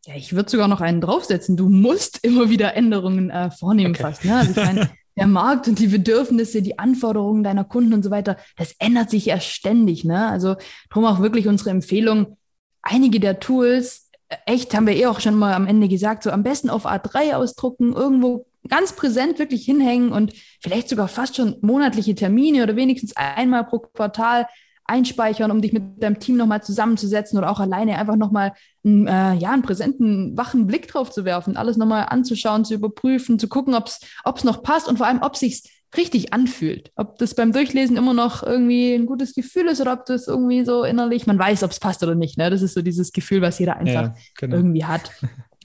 Ja, 0.06 0.14
ich 0.14 0.32
würde 0.32 0.50
sogar 0.50 0.68
noch 0.68 0.80
einen 0.80 1.00
draufsetzen. 1.00 1.56
Du 1.56 1.68
musst 1.68 2.24
immer 2.24 2.50
wieder 2.50 2.74
Änderungen 2.74 3.30
äh, 3.30 3.50
vornehmen 3.50 3.94
okay. 3.94 4.02
fast. 4.02 4.24
Ne? 4.24 4.36
Also 4.36 4.50
ich 4.50 4.56
meine, 4.56 4.90
der 5.16 5.26
Markt 5.26 5.68
und 5.68 5.78
die 5.78 5.88
Bedürfnisse, 5.88 6.62
die 6.62 6.78
Anforderungen 6.78 7.42
deiner 7.42 7.64
Kunden 7.64 7.94
und 7.94 8.02
so 8.02 8.10
weiter, 8.10 8.36
das 8.56 8.74
ändert 8.78 9.10
sich 9.10 9.26
ja 9.26 9.40
ständig. 9.40 10.04
Ne? 10.04 10.28
Also 10.28 10.56
darum 10.90 11.04
auch 11.04 11.20
wirklich 11.20 11.48
unsere 11.48 11.70
Empfehlung, 11.70 12.36
einige 12.82 13.20
der 13.20 13.40
Tools 13.40 14.01
echt, 14.46 14.74
haben 14.74 14.86
wir 14.86 14.96
eh 14.96 15.06
auch 15.06 15.20
schon 15.20 15.36
mal 15.36 15.54
am 15.54 15.66
Ende 15.66 15.88
gesagt, 15.88 16.22
so 16.22 16.30
am 16.30 16.42
besten 16.42 16.70
auf 16.70 16.86
A3 16.86 17.34
ausdrucken, 17.34 17.92
irgendwo 17.92 18.46
ganz 18.68 18.92
präsent 18.92 19.38
wirklich 19.38 19.64
hinhängen 19.64 20.12
und 20.12 20.32
vielleicht 20.60 20.88
sogar 20.88 21.08
fast 21.08 21.36
schon 21.36 21.56
monatliche 21.62 22.14
Termine 22.14 22.62
oder 22.62 22.76
wenigstens 22.76 23.16
einmal 23.16 23.64
pro 23.64 23.80
Quartal 23.80 24.46
einspeichern, 24.84 25.50
um 25.50 25.62
dich 25.62 25.72
mit 25.72 26.02
deinem 26.02 26.18
Team 26.18 26.36
nochmal 26.36 26.62
zusammenzusetzen 26.62 27.38
oder 27.38 27.50
auch 27.50 27.60
alleine 27.60 27.98
einfach 27.98 28.16
nochmal 28.16 28.52
einen, 28.84 29.06
äh, 29.06 29.34
ja, 29.34 29.50
einen 29.50 29.62
präsenten, 29.62 30.36
wachen 30.36 30.66
Blick 30.66 30.88
drauf 30.88 31.10
zu 31.10 31.24
werfen, 31.24 31.56
alles 31.56 31.76
nochmal 31.76 32.06
anzuschauen, 32.10 32.64
zu 32.64 32.74
überprüfen, 32.74 33.38
zu 33.38 33.48
gucken, 33.48 33.74
ob 33.74 33.86
es 33.86 34.44
noch 34.44 34.62
passt 34.62 34.88
und 34.88 34.98
vor 34.98 35.06
allem, 35.06 35.22
ob 35.22 35.36
sich's 35.36 35.64
richtig 35.96 36.32
anfühlt. 36.32 36.90
Ob 36.96 37.18
das 37.18 37.34
beim 37.34 37.52
Durchlesen 37.52 37.96
immer 37.96 38.14
noch 38.14 38.42
irgendwie 38.42 38.94
ein 38.94 39.06
gutes 39.06 39.34
Gefühl 39.34 39.68
ist 39.68 39.80
oder 39.80 39.92
ob 39.92 40.06
das 40.06 40.28
irgendwie 40.28 40.64
so 40.64 40.84
innerlich, 40.84 41.26
man 41.26 41.38
weiß, 41.38 41.62
ob 41.62 41.70
es 41.70 41.80
passt 41.80 42.02
oder 42.02 42.14
nicht. 42.14 42.38
Ne? 42.38 42.50
Das 42.50 42.62
ist 42.62 42.74
so 42.74 42.82
dieses 42.82 43.12
Gefühl, 43.12 43.42
was 43.42 43.58
jeder 43.58 43.76
einfach 43.76 43.92
ja, 43.92 44.14
genau. 44.38 44.56
irgendwie 44.56 44.84
hat. 44.84 45.10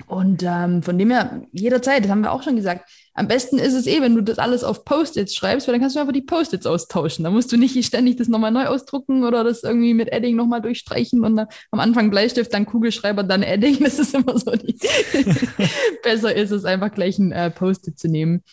Und 0.06 0.44
ähm, 0.46 0.84
von 0.84 0.98
dem 0.98 1.10
her, 1.10 1.42
jederzeit, 1.52 2.04
das 2.04 2.12
haben 2.12 2.22
wir 2.22 2.32
auch 2.32 2.44
schon 2.44 2.56
gesagt, 2.56 2.88
am 3.16 3.28
besten 3.28 3.58
ist 3.58 3.74
es 3.74 3.88
eh, 3.88 4.00
wenn 4.00 4.14
du 4.14 4.22
das 4.22 4.38
alles 4.38 4.64
auf 4.64 4.86
Post-its 4.86 5.34
schreibst, 5.34 5.68
weil 5.68 5.74
dann 5.74 5.82
kannst 5.82 5.96
du 5.96 6.00
einfach 6.00 6.14
die 6.14 6.22
Post-its 6.22 6.68
austauschen. 6.68 7.24
Da 7.24 7.32
musst 7.32 7.52
du 7.52 7.58
nicht 7.58 7.84
ständig 7.84 8.18
das 8.18 8.28
nochmal 8.28 8.52
neu 8.52 8.68
ausdrucken 8.68 9.24
oder 9.24 9.44
das 9.44 9.64
irgendwie 9.64 9.96
mit 9.96 10.12
Edding 10.12 10.36
nochmal 10.36 10.62
durchstreichen 10.62 11.24
und 11.24 11.36
dann 11.36 11.48
am 11.72 11.80
Anfang 11.80 12.12
Bleistift, 12.12 12.54
dann 12.54 12.68
Kugelschreiber, 12.68 13.24
dann 13.24 13.42
Edding. 13.42 13.78
Das 13.88 14.00
ist 14.00 14.14
immer 14.14 14.38
so 14.38 14.52
die. 14.52 14.78
Besser 16.04 16.36
ist 16.36 16.52
es 16.52 16.66
einfach 16.66 16.92
gleich 16.92 17.18
ein 17.18 17.32
äh, 17.32 17.50
Post-it 17.50 17.98
zu 17.98 18.08
nehmen. 18.08 18.44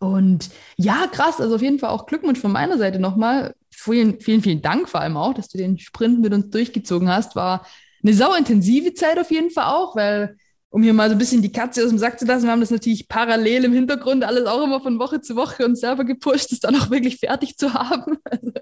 Und 0.00 0.48
ja, 0.76 1.06
krass, 1.12 1.40
also 1.40 1.54
auf 1.54 1.62
jeden 1.62 1.78
Fall 1.78 1.90
auch 1.90 2.06
Glückwunsch 2.06 2.40
von 2.40 2.52
meiner 2.52 2.78
Seite 2.78 2.98
nochmal. 2.98 3.54
Vielen, 3.70 4.18
vielen, 4.18 4.42
vielen 4.42 4.62
Dank 4.62 4.88
vor 4.88 5.00
allem 5.00 5.16
auch, 5.16 5.34
dass 5.34 5.48
du 5.48 5.58
den 5.58 5.78
Sprint 5.78 6.20
mit 6.20 6.32
uns 6.32 6.48
durchgezogen 6.48 7.08
hast. 7.08 7.36
War 7.36 7.66
eine 8.02 8.14
sauintensive 8.14 8.94
Zeit 8.94 9.18
auf 9.18 9.30
jeden 9.30 9.50
Fall 9.50 9.66
auch, 9.66 9.94
weil, 9.94 10.38
um 10.70 10.82
hier 10.82 10.94
mal 10.94 11.10
so 11.10 11.14
ein 11.14 11.18
bisschen 11.18 11.42
die 11.42 11.52
Katze 11.52 11.82
aus 11.82 11.90
dem 11.90 11.98
Sack 11.98 12.18
zu 12.18 12.24
lassen, 12.24 12.44
wir 12.44 12.52
haben 12.52 12.60
das 12.60 12.70
natürlich 12.70 13.08
parallel 13.08 13.66
im 13.66 13.74
Hintergrund 13.74 14.24
alles 14.24 14.46
auch 14.46 14.64
immer 14.64 14.80
von 14.80 14.98
Woche 14.98 15.20
zu 15.20 15.36
Woche 15.36 15.66
uns 15.66 15.80
selber 15.80 16.04
gepusht, 16.04 16.50
das 16.50 16.60
dann 16.60 16.76
auch 16.76 16.88
wirklich 16.90 17.18
fertig 17.18 17.56
zu 17.56 17.72
haben. 17.74 18.18
Also, 18.30 18.52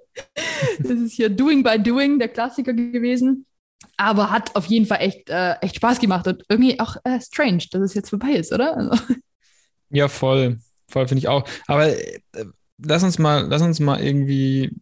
das 0.81 0.90
ist 0.90 1.12
hier 1.12 1.29
Doing 1.29 1.62
by 1.62 1.79
Doing, 1.79 2.18
der 2.18 2.29
Klassiker 2.29 2.72
gewesen. 2.72 3.46
Aber 3.96 4.31
hat 4.31 4.57
auf 4.57 4.66
jeden 4.66 4.87
Fall 4.87 4.98
echt, 5.01 5.31
äh, 5.31 5.55
echt 5.61 5.77
Spaß 5.77 6.01
gemacht 6.01 6.27
und 6.27 6.42
irgendwie 6.48 6.81
auch 6.81 6.96
äh, 7.05 7.20
strange, 7.20 7.64
dass 7.70 7.83
es 7.83 7.94
jetzt 7.94 8.11
vorbei 8.11 8.33
ist, 8.33 8.53
oder? 8.53 8.77
Also. 8.77 8.98
Ja, 9.90 10.09
voll 10.09 10.59
voll 10.90 11.09
finde 11.09 11.20
ich 11.20 11.29
auch. 11.29 11.44
Aber 11.66 11.88
äh, 11.88 12.20
lass 12.79 13.03
uns 13.03 13.18
mal, 13.18 13.46
lass 13.48 13.62
uns 13.62 13.81
mal 13.81 14.01
irgendwie, 14.01 14.77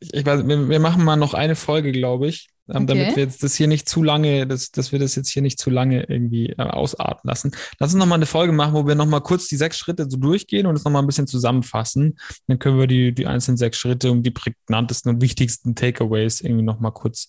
ich 0.00 0.24
weiß, 0.24 0.46
wir, 0.46 0.68
wir 0.68 0.80
machen 0.80 1.04
mal 1.04 1.16
noch 1.16 1.34
eine 1.34 1.56
Folge, 1.56 1.92
glaube 1.92 2.28
ich, 2.28 2.48
ähm, 2.68 2.84
okay. 2.84 2.86
damit 2.86 3.16
wir 3.16 3.22
jetzt 3.24 3.42
das 3.42 3.54
hier 3.54 3.66
nicht 3.66 3.88
zu 3.88 4.02
lange, 4.02 4.46
dass, 4.46 4.70
dass 4.70 4.92
wir 4.92 4.98
das 4.98 5.14
jetzt 5.16 5.28
hier 5.28 5.42
nicht 5.42 5.58
zu 5.58 5.70
lange 5.70 6.04
irgendwie 6.08 6.50
äh, 6.50 6.62
ausarten 6.62 7.28
lassen. 7.28 7.52
Lass 7.78 7.92
uns 7.92 7.98
noch 7.98 8.06
mal 8.06 8.14
eine 8.14 8.26
Folge 8.26 8.52
machen, 8.52 8.74
wo 8.74 8.86
wir 8.86 8.94
noch 8.94 9.06
mal 9.06 9.20
kurz 9.20 9.48
die 9.48 9.56
sechs 9.56 9.78
Schritte 9.78 10.06
so 10.08 10.16
durchgehen 10.16 10.66
und 10.66 10.74
es 10.74 10.84
noch 10.84 10.92
mal 10.92 11.00
ein 11.00 11.06
bisschen 11.06 11.26
zusammenfassen. 11.26 12.18
Dann 12.46 12.58
können 12.58 12.78
wir 12.78 12.86
die, 12.86 13.14
die 13.14 13.26
einzelnen 13.26 13.56
sechs 13.56 13.78
Schritte 13.78 14.10
und 14.10 14.22
die 14.22 14.30
prägnantesten 14.30 15.14
und 15.14 15.20
wichtigsten 15.20 15.74
Takeaways 15.74 16.40
irgendwie 16.40 16.64
noch 16.64 16.80
mal 16.80 16.90
kurz 16.90 17.28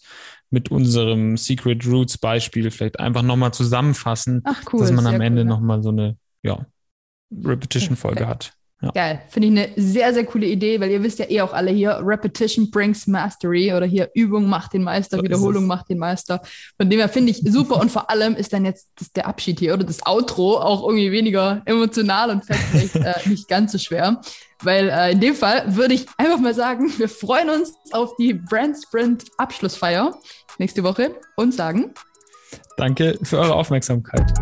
mit 0.49 0.71
unserem 0.71 1.37
Secret 1.37 1.85
Roots 1.85 2.17
Beispiel 2.17 2.71
vielleicht 2.71 2.99
einfach 2.99 3.23
noch 3.23 3.35
mal 3.35 3.51
zusammenfassen, 3.51 4.41
Ach, 4.45 4.61
cool, 4.71 4.79
dass 4.79 4.91
man 4.91 5.07
am 5.07 5.19
Ende 5.19 5.41
cool, 5.41 5.47
noch 5.47 5.59
mal 5.59 5.81
so 5.83 5.89
eine, 5.89 6.17
ja, 6.43 6.65
Repetition-Folge 7.31 8.27
hat. 8.27 8.53
Ja. 8.81 8.91
Geil. 8.91 9.21
Finde 9.29 9.47
ich 9.47 9.51
eine 9.53 9.69
sehr, 9.77 10.13
sehr 10.13 10.25
coole 10.25 10.47
Idee, 10.47 10.79
weil 10.79 10.91
ihr 10.91 11.01
wisst 11.01 11.19
ja 11.19 11.29
eh 11.29 11.41
auch 11.41 11.53
alle 11.53 11.71
hier, 11.71 12.01
Repetition 12.03 12.69
brings 12.69 13.07
Mastery 13.07 13.73
oder 13.73 13.85
hier 13.85 14.09
Übung 14.13 14.47
macht 14.47 14.73
den 14.73 14.83
Meister, 14.83 15.17
so 15.17 15.23
Wiederholung 15.23 15.65
macht 15.65 15.89
den 15.89 15.97
Meister. 15.97 16.41
Von 16.77 16.89
dem 16.89 16.99
her 16.99 17.07
finde 17.07 17.31
ich 17.31 17.41
super 17.45 17.79
und 17.79 17.89
vor 17.89 18.09
allem 18.09 18.35
ist 18.35 18.51
dann 18.51 18.65
jetzt 18.65 18.91
das, 18.97 19.13
der 19.13 19.27
Abschied 19.27 19.59
hier 19.59 19.73
oder 19.73 19.85
das 19.85 20.05
Outro 20.05 20.57
auch 20.57 20.83
irgendwie 20.83 21.11
weniger 21.11 21.61
emotional 21.65 22.29
und 22.29 22.43
vielleicht 22.45 22.95
äh, 22.95 23.13
nicht 23.29 23.47
ganz 23.47 23.71
so 23.71 23.77
schwer. 23.77 24.21
Weil 24.61 24.89
äh, 24.89 25.13
in 25.13 25.21
dem 25.21 25.35
Fall 25.35 25.75
würde 25.75 25.93
ich 25.93 26.05
einfach 26.17 26.39
mal 26.39 26.53
sagen, 26.53 26.91
wir 26.97 27.09
freuen 27.09 27.49
uns 27.49 27.73
auf 27.91 28.15
die 28.17 28.33
Brand 28.33 28.75
Sprint 28.77 29.23
Abschlussfeier 29.37 30.19
nächste 30.59 30.83
Woche 30.83 31.15
und 31.37 31.53
sagen 31.53 31.93
Danke 32.77 33.17
für 33.23 33.39
eure 33.39 33.55
Aufmerksamkeit. 33.55 34.33